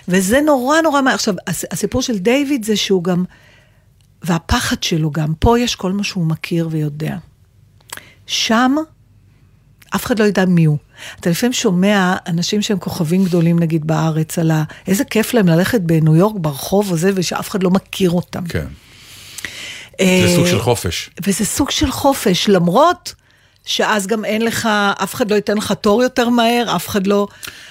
[0.08, 3.24] וזה נורא נורא, מה- עכשיו, הס- הסיפור של דיוויד זה שהוא גם,
[4.24, 7.16] והפחד שלו גם, פה יש כל מה שהוא מכיר ויודע.
[8.28, 8.76] שם,
[9.96, 10.78] אף אחד לא יודע מי הוא.
[11.20, 14.64] אתה לפעמים שומע אנשים שהם כוכבים גדולים, נגיד, בארץ, על ה...
[14.88, 18.48] איזה כיף להם ללכת בניו יורק ברחוב וזה, ושאף אחד לא מכיר אותם.
[18.48, 18.66] כן.
[20.00, 21.10] אה, זה סוג של חופש.
[21.26, 23.14] וזה סוג של חופש, למרות
[23.66, 24.70] שאז גם אין לך,
[25.04, 27.28] אף אחד לא ייתן לך תור יותר מהר, אף אחד לא...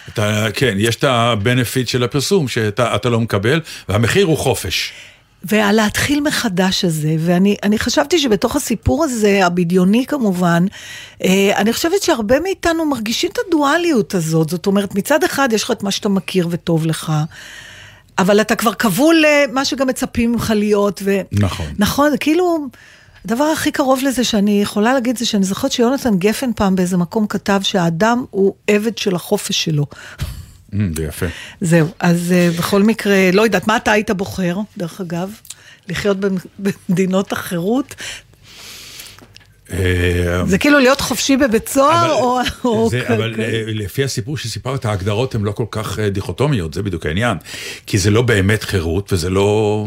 [0.08, 4.92] אתה, כן, יש את הבנפיט של הפרסום שאתה אתה לא מקבל, והמחיר הוא חופש.
[5.44, 10.66] ועל להתחיל מחדש הזה, ואני אני חשבתי שבתוך הסיפור הזה, הבדיוני כמובן,
[11.24, 15.70] אה, אני חושבת שהרבה מאיתנו מרגישים את הדואליות הזאת, זאת אומרת, מצד אחד יש לך
[15.70, 17.12] את מה שאתה מכיר וטוב לך,
[18.18, 21.20] אבל אתה כבר כבול למה שגם מצפים ממך להיות, ו...
[21.32, 21.66] נכון.
[21.78, 22.68] נכון, כאילו,
[23.24, 27.26] הדבר הכי קרוב לזה שאני יכולה להגיד זה שאני זוכרת שיונתן גפן פעם באיזה מקום
[27.26, 29.86] כתב שהאדם הוא עבד של החופש שלו.
[30.74, 31.26] Mm, זה יפה.
[31.60, 35.30] זהו, אז uh, בכל מקרה, לא יודעת, מה אתה היית בוחר, דרך אגב?
[35.88, 36.36] לחיות במ-
[36.88, 37.94] במדינות החירות?
[39.72, 42.40] אה, זה כאילו להיות חופשי בבית סוהר, או...
[43.08, 47.36] אבל אה, לפי הסיפור שסיפרת, ההגדרות הן לא כל כך אה, דיכוטומיות, זה בדיוק העניין.
[47.86, 49.86] כי זה לא באמת חירות, וזה לא...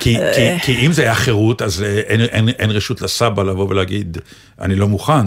[0.00, 3.68] כי, כי, כי אם זה היה חירות, אז אה, אין, אין, אין רשות לסבא לבוא
[3.68, 4.18] ולהגיד,
[4.60, 5.26] אני לא מוכן.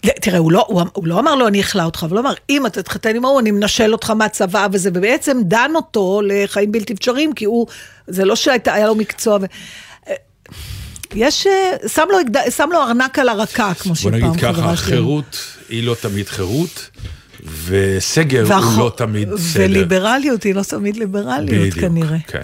[0.00, 2.66] תראה, הוא לא, הוא, הוא לא אמר לו, אני אכלא אותך, אבל הוא אמר, אם
[2.66, 7.32] אתה תתחתן עם ההוא, אני מנשל אותך מהצבא, וזה בעצם דן אותו לחיים בלתי אפשריים,
[7.32, 7.66] כי הוא,
[8.06, 9.38] זה לא שהיה לו מקצוע.
[9.40, 9.44] ו...
[10.08, 10.14] אה,
[11.14, 12.18] יש, אה, שם לו,
[12.50, 14.86] שם לו ארנק על הרקה, כמו בוא שפעם נגיד חברה ככה, שלי.
[14.96, 15.36] חירות
[15.68, 16.90] היא לא תמיד חירות,
[17.66, 19.64] וסגר הוא והחו- לא תמיד סדר.
[19.64, 22.18] וליברליות היא לא תמיד ליברליות בדיוק, כנראה.
[22.26, 22.42] כן,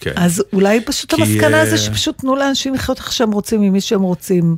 [0.00, 0.12] כן.
[0.16, 3.72] אז אולי פשוט כי, המסקנה אה, זה שפשוט תנו לאנשים לחיות איך שהם רוצים, עם
[3.72, 4.56] מי שהם רוצים,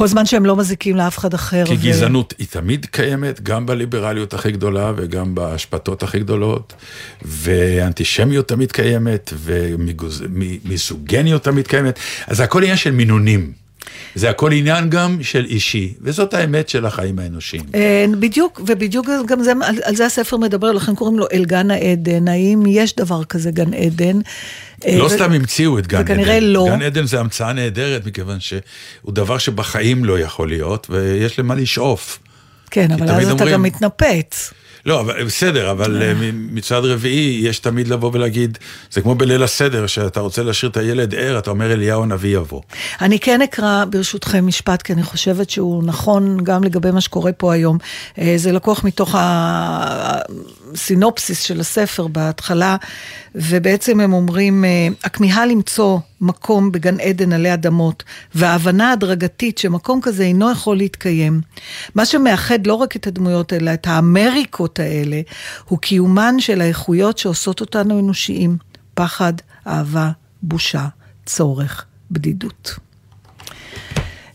[0.00, 1.64] כל זמן שהם לא מזיקים לאף אחד אחר.
[1.66, 6.72] כי ו- גזענות היא תמיד קיימת, גם בליברליות הכי גדולה וגם בהשפתות הכי גדולות,
[7.22, 13.59] ואנטישמיות תמיד קיימת, ומיזוגניות תמיד קיימת, אז הכל עניין של מינונים.
[14.14, 17.62] זה הכל עניין גם של אישי, וזאת האמת של החיים האנושיים.
[17.74, 21.70] אה, בדיוק, ובדיוק גם זה, על, על זה הספר מדבר, לכן קוראים לו אל גן
[21.70, 24.18] העדן, האם יש דבר כזה גן עדן?
[24.86, 26.12] אה, לא ו- סתם המציאו את גן עדן.
[26.12, 26.66] וכנראה לא.
[26.70, 28.60] גן עדן זה המצאה נהדרת, מכיוון שהוא
[29.08, 32.18] דבר שבחיים לא יכול להיות, ויש למה לשאוף.
[32.70, 34.52] כן, אבל אז אתה אומרים- גם מתנפץ.
[34.86, 38.58] לא, אבל בסדר, אבל אה, מצד רביעי, יש תמיד לבוא ולהגיד,
[38.90, 42.62] זה כמו בליל הסדר, שאתה רוצה להשאיר את הילד ער, אתה אומר אליהו הנביא יבוא.
[43.00, 47.54] אני כן אקרא ברשותכם משפט, כי אני חושבת שהוא נכון גם לגבי מה שקורה פה
[47.54, 47.78] היום.
[48.18, 49.14] אה, זה לקוח מתוך
[50.72, 52.76] הסינופסיס של הספר בהתחלה,
[53.34, 58.02] ובעצם הם אומרים, אה, הכמיהה למצוא מקום בגן עדן עלי אדמות,
[58.34, 61.40] וההבנה ההדרגתית שמקום כזה אינו יכול להתקיים.
[61.94, 65.20] מה שמאחד לא רק את הדמויות, אלא את האמריקות האלה,
[65.64, 68.56] הוא קיומן של האיכויות שעושות אותנו אנושיים.
[68.94, 69.32] פחד,
[69.66, 70.10] אהבה,
[70.42, 70.86] בושה,
[71.26, 72.74] צורך, בדידות.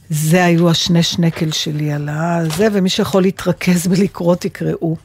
[0.09, 4.97] זה היו השני שנקל שלי על הזה, ומי שיכול להתרכז ולקרוא, תקראו.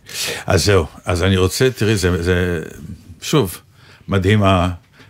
[0.47, 2.63] אז זהו, אז אני רוצה, תראי, זה, זה
[3.23, 3.59] שוב,
[4.11, 4.43] מדהים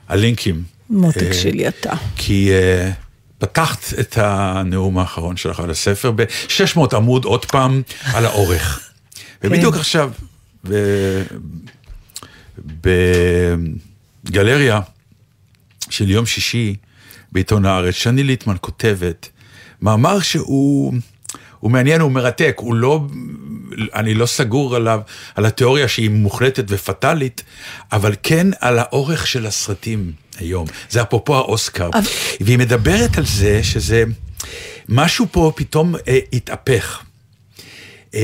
[0.08, 0.62] הלינקים.
[0.90, 1.92] מותק אה, שלי אתה.
[2.16, 2.92] כי uh,
[3.38, 8.80] פתחת את הנאום האחרון שלך על הספר ב-600 עמוד עוד פעם על האורך.
[9.44, 9.80] ובדיוק כן.
[9.80, 10.12] עכשיו,
[14.24, 14.80] בגלריה
[15.90, 16.74] של יום שישי
[17.32, 19.28] בעיתון הארץ, שני ליטמן כותבת
[19.82, 20.94] מאמר שהוא
[21.60, 23.00] הוא מעניין, הוא מרתק, הוא לא,
[23.94, 25.00] אני לא סגור עליו,
[25.34, 27.42] על התיאוריה שהיא מוחלטת ופטאלית,
[27.92, 30.66] אבל כן על האורך של הסרטים היום.
[30.90, 31.90] זה אפרופו האוסקר.
[31.94, 32.00] אבל-
[32.40, 34.04] והיא מדברת על זה שזה,
[34.88, 37.02] משהו פה פתאום אה, התהפך.
[38.14, 38.20] אה,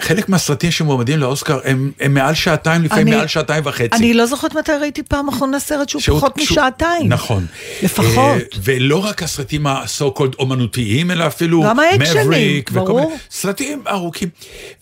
[0.00, 3.88] חלק מהסרטים שמועמדים לאוסקר הם, הם מעל שעתיים, לפעמים אני- מעל שעתיים וחצי.
[3.96, 7.08] אני לא זוכרת מתי ראיתי פעם אחרונה סרט שהוא שהוא- פחות שהוא- משעתיים.
[7.08, 7.46] נכון.
[7.82, 8.16] לפחות.
[8.18, 13.00] אה, ולא רק הסרטים ה-so called אומנותיים, אלא אפילו גם האקשנים, ברור.
[13.00, 14.28] מיני סרטים ארוכים.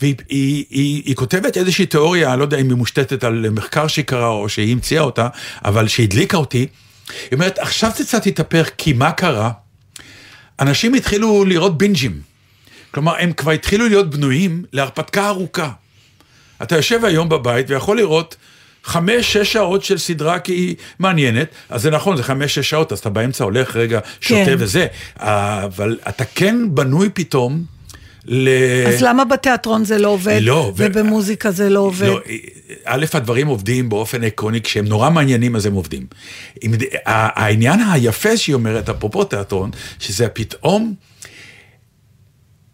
[0.01, 3.87] והיא היא, היא, היא כותבת איזושהי תיאוריה, אני לא יודע אם היא מושתתת על מחקר
[3.87, 5.29] שהיא קראה או שהיא המציאה אותה,
[5.65, 6.59] אבל שהדליקה אותי.
[6.59, 6.67] היא
[7.33, 9.51] אומרת, עכשיו זה קצת התהפך, כי מה קרה?
[10.61, 12.28] אנשים התחילו לראות בינג'ים.
[12.91, 15.71] כלומר, הם כבר התחילו להיות בנויים להרפתקה ארוכה.
[16.63, 18.37] אתה יושב היום בבית ויכול לראות
[18.85, 22.93] חמש, שש שעות של סדרה כי היא מעניינת, אז זה נכון, זה חמש, שש שעות,
[22.93, 24.57] אז אתה באמצע הולך רגע, שותה כן.
[24.59, 24.87] וזה,
[25.17, 27.65] אבל אתה כן בנוי פתאום
[28.25, 28.49] ל...
[28.89, 30.39] אז למה בתיאטרון זה לא עובד?
[30.43, 32.07] לא, ו- ובמוזיקה זה לא עובד?
[32.07, 32.21] לא,
[32.85, 36.07] א', הדברים עובדים באופן עקרוני, כשהם נורא מעניינים אז הם עובדים.
[37.07, 40.95] העניין היפה שהיא אומרת, אפרופו תיאטרון, שזה פתאום,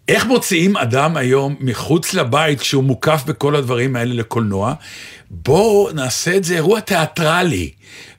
[0.09, 4.75] איך מוציאים אדם היום מחוץ לבית כשהוא מוקף בכל הדברים האלה לקולנוע?
[5.31, 7.71] בואו נעשה את זה אירוע תיאטרלי.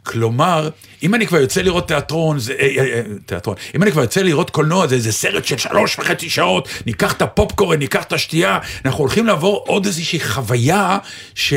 [0.03, 0.69] כלומר,
[1.03, 4.21] אם אני כבר יוצא לראות תיאטרון, זה, אה, אה, אה, תיאטרון, אם אני כבר יוצא
[4.21, 8.59] לראות קולנוע, זה איזה סרט של שלוש וחצי שעות, ניקח את הפופקורן, ניקח את השתייה,
[8.85, 10.97] אנחנו הולכים לעבור עוד איזושהי חוויה
[11.35, 11.53] ש...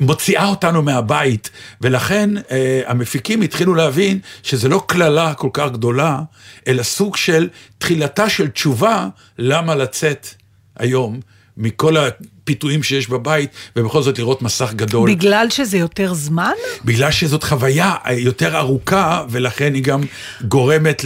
[0.00, 6.20] מוציאה אותנו מהבית, ולכן אה, המפיקים התחילו להבין שזה לא קללה כל כך גדולה,
[6.66, 10.28] אלא סוג של תחילתה של תשובה למה לצאת
[10.76, 11.20] היום
[11.56, 11.96] מכל
[12.44, 15.10] הפיתויים שיש בבית, ובכל זאת לראות מסך גדול.
[15.10, 16.52] בגלל שזה יותר זמן?
[16.84, 20.00] בגלל שזאת חוויה אה, יותר ארוכה, ולכן היא גם
[20.48, 21.02] גורמת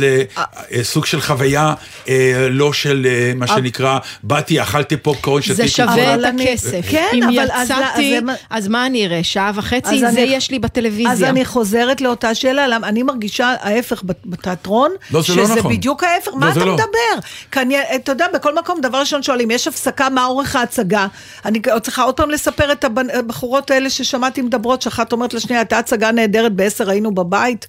[0.70, 1.74] לסוג של חוויה
[2.09, 5.55] אה, לא של אה, מה שנקרא, באתי, אכלתי פופקורן, שתיתי.
[5.57, 6.80] זה שווה את הכסף.
[6.91, 8.18] כן, אם אבל אז- יצאתי,
[8.51, 9.24] אז מה אני אראה?
[9.24, 9.95] שעה וחצי?
[9.95, 11.12] אז זה אני- יש לי בטלוויזיה.
[11.12, 15.55] אז אני חוזרת לאותה שאלה, למה אני מרגישה ההפך בת- בתיאטרון, לא, זה לא שזה
[15.55, 15.72] נכון.
[15.72, 16.74] בדיוק ההפך, לא, מה אתה לא.
[16.74, 17.26] מדבר?
[17.53, 21.07] כי אני, אתה יודע, בכל מקום, דבר ראשון שואלים, יש הפסקה, מה אורך ההצגה?
[21.45, 26.12] אני צריכה עוד פעם לספר את הבחורות האלה ששמעתי מדברות, שאחת אומרת לשנייה, הייתה הצגה
[26.12, 27.66] נהדרת, בעשר היינו בבית.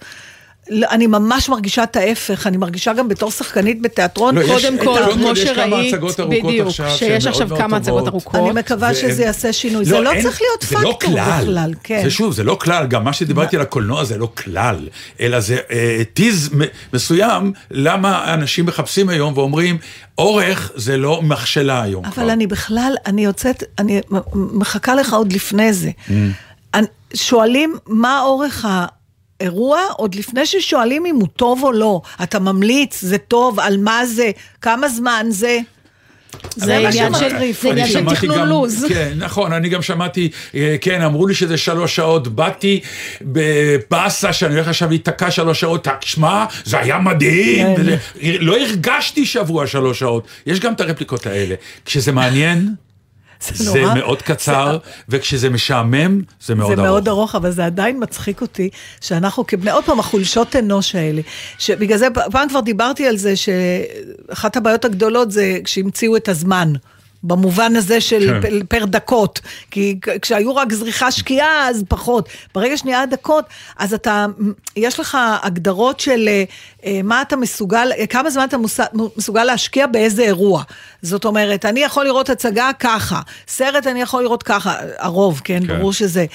[0.70, 4.36] לא, אני ממש מרגישה את ההפך, אני מרגישה גם בתור שחקנית בתיאטרון.
[4.36, 5.96] לא, יש- קודם את- כל, כמו יש שראית,
[6.30, 8.08] בדיוק, שיש עכשיו מאוד כמה הצגות.
[8.08, 8.36] ארוכות.
[8.36, 9.86] אני מקווה והם- שזה יעשה שינוי.
[9.86, 11.42] זה לא אין- צריך להיות זה לא פקטור כלל.
[11.42, 12.02] בכלל, כן.
[12.04, 14.88] זה שוב, זה לא כלל, גם מה שדיברתי על הקולנוע זה לא כלל,
[15.20, 16.50] אלא זה אה, טיז
[16.94, 19.78] מסוים, למה אנשים מחפשים היום ואומרים,
[20.18, 22.22] אורך זה לא מכשלה היום כבר.
[22.24, 24.02] אבל אני בכלל, אני יוצאת, אני
[24.36, 25.90] מחכה לך עוד לפני זה.
[26.08, 26.12] Mm.
[27.14, 28.66] שואלים מה אורך
[29.40, 32.02] האירוע, עוד לפני ששואלים אם הוא טוב או לא.
[32.24, 34.32] אתה ממליץ, זה טוב, על מה זה,
[34.62, 35.60] כמה זמן זה.
[36.56, 37.30] זה עניין של-
[37.62, 38.86] זה עניין של תכנון לו"ז.
[38.90, 42.80] כן, נכון, אני גם שמעתי, אה, כן, אמרו לי שזה שלוש שעות, באתי
[43.22, 47.84] בבאסה שאני הולך עכשיו להיתקע שלוש שעות, שמע, זה היה מדהים, כן.
[48.40, 50.24] לא הרגשתי שבוע שלוש שעות.
[50.46, 51.56] יש גם את הרפליקות האלה.
[51.86, 52.70] כשזה מעניין,
[53.42, 53.94] זה נורא.
[53.94, 54.78] מאוד קצר,
[55.10, 56.86] וכשזה משעמם, זה מאוד זה ארוך.
[56.86, 58.70] מאוד ארוך, אבל זה עדיין מצחיק אותי,
[59.02, 61.22] שאנחנו כבני, עוד פעם, החולשות אנוש האלה.
[61.58, 66.74] שבגלל זה, פעם כבר דיברתי על זה, שאחת הבעיות הגדולות זה כשהמציאו את הזמן.
[67.24, 68.66] במובן הזה של כן.
[68.70, 69.40] פר, דקות,
[69.72, 73.46] כי כשהיו רק זריחה שקיעה אז פחות, ברגע שנהיה דקות
[73.78, 74.26] אז אתה,
[74.76, 76.44] יש לך הגדרות של אה,
[76.86, 78.58] אה, מה אתה מסוגל, אה, כמה זמן אתה
[79.18, 80.64] מסוגל להשקיע באיזה אירוע,
[81.02, 85.78] זאת אומרת אני יכול לראות הצגה ככה, סרט אני יכול לראות ככה, הרוב כן, כן.
[85.78, 86.26] ברור שזה,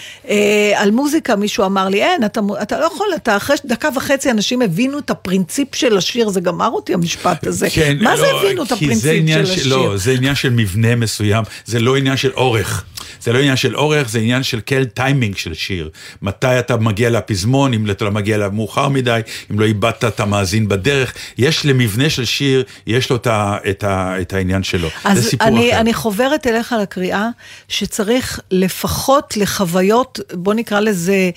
[0.75, 4.63] על מוזיקה מישהו אמר לי אין, אתה, אתה לא יכול, אתה אחרי דקה וחצי אנשים
[4.63, 8.63] הבינו את הפרינציפ של השיר, זה גמר אותי המשפט הזה, כן, מה זה לא, הבינו
[8.63, 9.77] את זה הפרינציפ של- השיר?
[9.77, 12.85] לא, זה עניין של מבנה מסוים, זה לא עניין של אורך.
[13.21, 15.91] זה לא עניין של אורך, זה עניין של כל טיימינג של שיר.
[16.23, 19.21] מתי אתה מגיע לפזמון, אם אתה לא מגיע אליו מאוחר מדי,
[19.51, 21.15] אם לא איבדת את המאזין בדרך.
[21.39, 24.89] יש למבנה של שיר, יש לו את, ה, את, ה, את העניין שלו.
[24.89, 25.81] זה אז סיפור אני, אחר.
[25.81, 27.29] אני חוברת אליך לקריאה
[27.69, 31.31] שצריך לפחות לחוויות, בוא נקרא לזה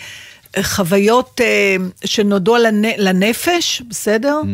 [0.57, 1.75] אה, חוויות אה,
[2.05, 4.41] שנודעו לנ, לנפש, בסדר?
[4.47, 4.51] אה,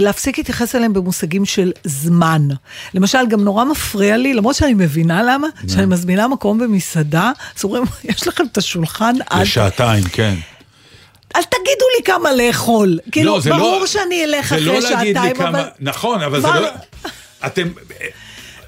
[0.00, 2.48] להפסיק להתייחס אליהם במושגים של זמן.
[2.94, 7.84] למשל, גם נורא מפריע לי, למרות שאני מבינה למה, שאני מזמינה מקום במסעדה, אז אומרים,
[8.04, 9.42] יש לכם את השולחן עד...
[9.42, 10.34] לשעתיים, כן.
[11.36, 12.98] אל תגידו לי כמה לאכול.
[13.12, 15.64] כאילו, זה ברור לא- שאני אלך אחרי לא שעתיים, כמה, אבל...
[15.80, 16.68] נכון, אבל זה לא...
[17.46, 17.68] אתם...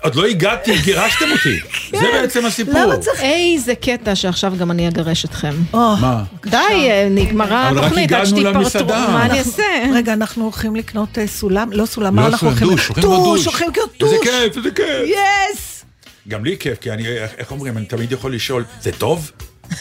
[0.03, 1.61] עוד לא הגעתי, גירשתם אותי.
[2.01, 2.75] זה בעצם הסיפור.
[2.75, 3.21] למה צריך...
[3.23, 5.55] איזה קטע שעכשיו גם אני אגרש אתכם.
[5.73, 6.25] מה?
[6.47, 8.87] די, אה, נגמרה התוכנית, עד שתתפרטו.
[8.87, 9.63] מה אני אעשה?
[9.95, 11.73] רגע, אנחנו הולכים לקנות אה, סולם?
[11.73, 12.69] לא סולם, מה לא, אנחנו הולכים?
[12.71, 13.45] לקנות טוש, דוש.
[13.47, 14.29] הולכים לקנות איזה טוש.
[14.29, 15.09] כיף, איזה כיף.
[15.55, 15.85] יס!
[16.29, 19.31] גם לי כיף, כי אני, איך אומרים, אני תמיד יכול לשאול, זה טוב?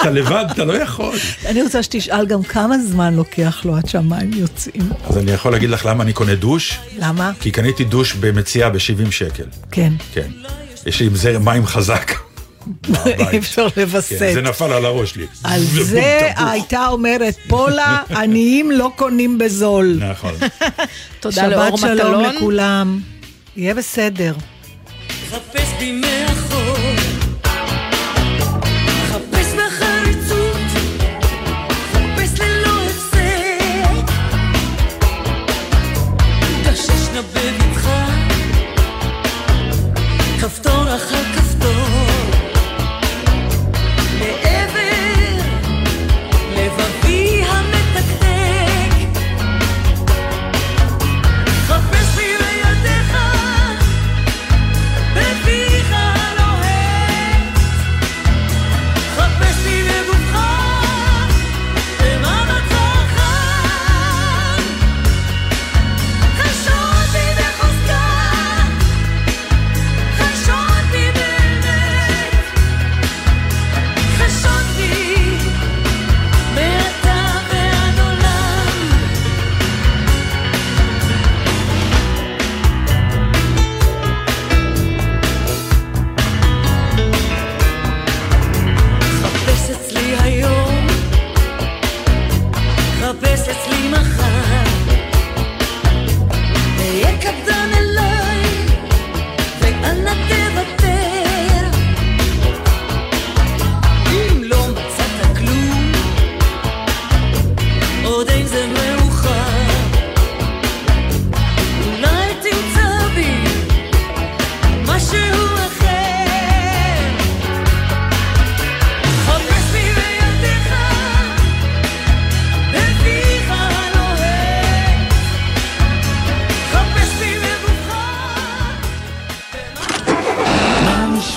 [0.00, 1.16] אתה לבד, אתה לא יכול.
[1.46, 4.92] אני רוצה שתשאל גם כמה זמן לוקח לו עד שהמים יוצאים.
[5.04, 6.78] אז אני יכול להגיד לך למה אני קונה דוש?
[6.98, 7.32] למה?
[7.40, 9.44] כי קניתי דוש במציאה ב-70 שקל.
[9.70, 9.92] כן.
[10.12, 10.30] כן.
[10.86, 12.12] יש לי עם זרם מים חזק.
[13.30, 14.18] אי אפשר כן, לווסת.
[14.18, 15.26] זה נפל על הראש לי.
[15.44, 19.98] על זה הייתה אומרת פולה, עניים לא קונים בזול.
[20.10, 20.34] נכון.
[21.20, 22.36] תודה לאור שבת שלום מטלון.
[22.36, 23.00] לכולם.
[23.56, 24.34] יהיה בסדר.
[25.30, 26.49] חפש בי מאחור,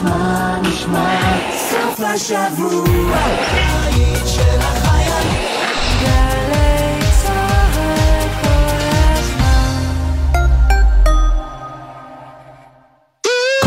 [0.03, 2.83] נשמע, נשמע, סוף השבוע.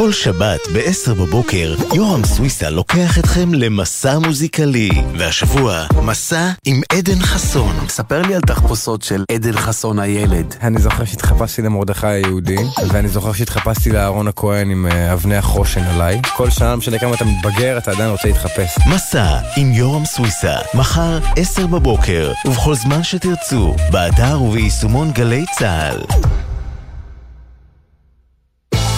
[0.07, 4.90] כל שבת ב-10 בבוקר, יורם סוויסה לוקח אתכם למסע מוזיקלי.
[5.18, 7.76] והשבוע, מסע עם עדן חסון.
[7.88, 10.54] ספר לי על תחפושות של עדן חסון הילד.
[10.62, 12.57] אני זוכר שהתחפשתי למרדכי היהודי,
[12.88, 16.20] ואני זוכר שהתחפשתי לאהרון הכהן עם אה, אבני החושן עליי.
[16.36, 18.78] כל שנה, לא משנה כמה אתה מתבגר, אתה עדיין רוצה להתחפש.
[18.94, 26.00] מסע עם יורם סוויסה, מחר 10 בבוקר, ובכל זמן שתרצו, באתר וביישומון גלי צה"ל.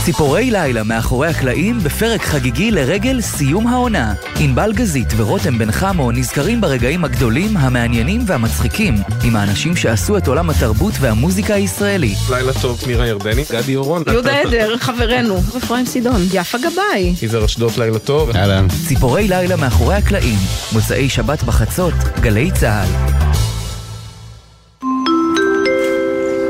[0.08, 4.14] ציפורי לילה מאחורי הקלעים בפרק חגיגי לרגל סיום העונה.
[4.40, 8.94] ענבל גזית ורותם בן חמו נזכרים ברגעים הגדולים, המעניינים והמצחיקים
[9.24, 12.14] עם האנשים שעשו את עולם התרבות והמוזיקה הישראלי.
[12.30, 14.02] לילה טוב, מירה ירדני, גדי אורון.
[14.06, 17.14] יהודה עדר, חברנו, אפרים סידון, יפה גבאי.
[17.22, 18.30] יזהר אשדוד, לילה טוב.
[18.36, 18.66] אהלן.
[18.88, 20.38] ציפורי לילה מאחורי הקלעים,
[20.72, 22.88] מוצאי שבת בחצות, גלי צה"ל.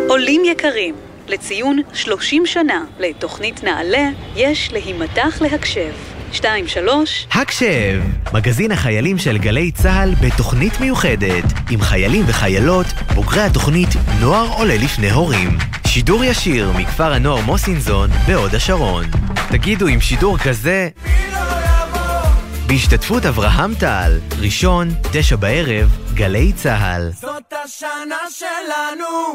[0.08, 0.94] עולים יקרים,
[1.28, 5.92] לציון 30 שנה לתוכנית נעל"ה, יש להימתח להקשב.
[6.32, 6.44] 2-3
[7.32, 8.02] הקשב!
[8.32, 13.88] מגזין החיילים של גלי צה"ל בתוכנית מיוחדת עם חיילים וחיילות, בוגרי התוכנית
[14.20, 15.58] נוער עולה לפני הורים.
[15.86, 19.04] שידור ישיר מכפר הנוער מוסינזון בהוד השרון.
[19.50, 20.88] תגידו עם שידור כזה...
[22.66, 27.10] בהשתתפות אברהם טל, ראשון, תשע בערב, גלי צה"ל.
[27.12, 29.34] זאת השנה שלנו.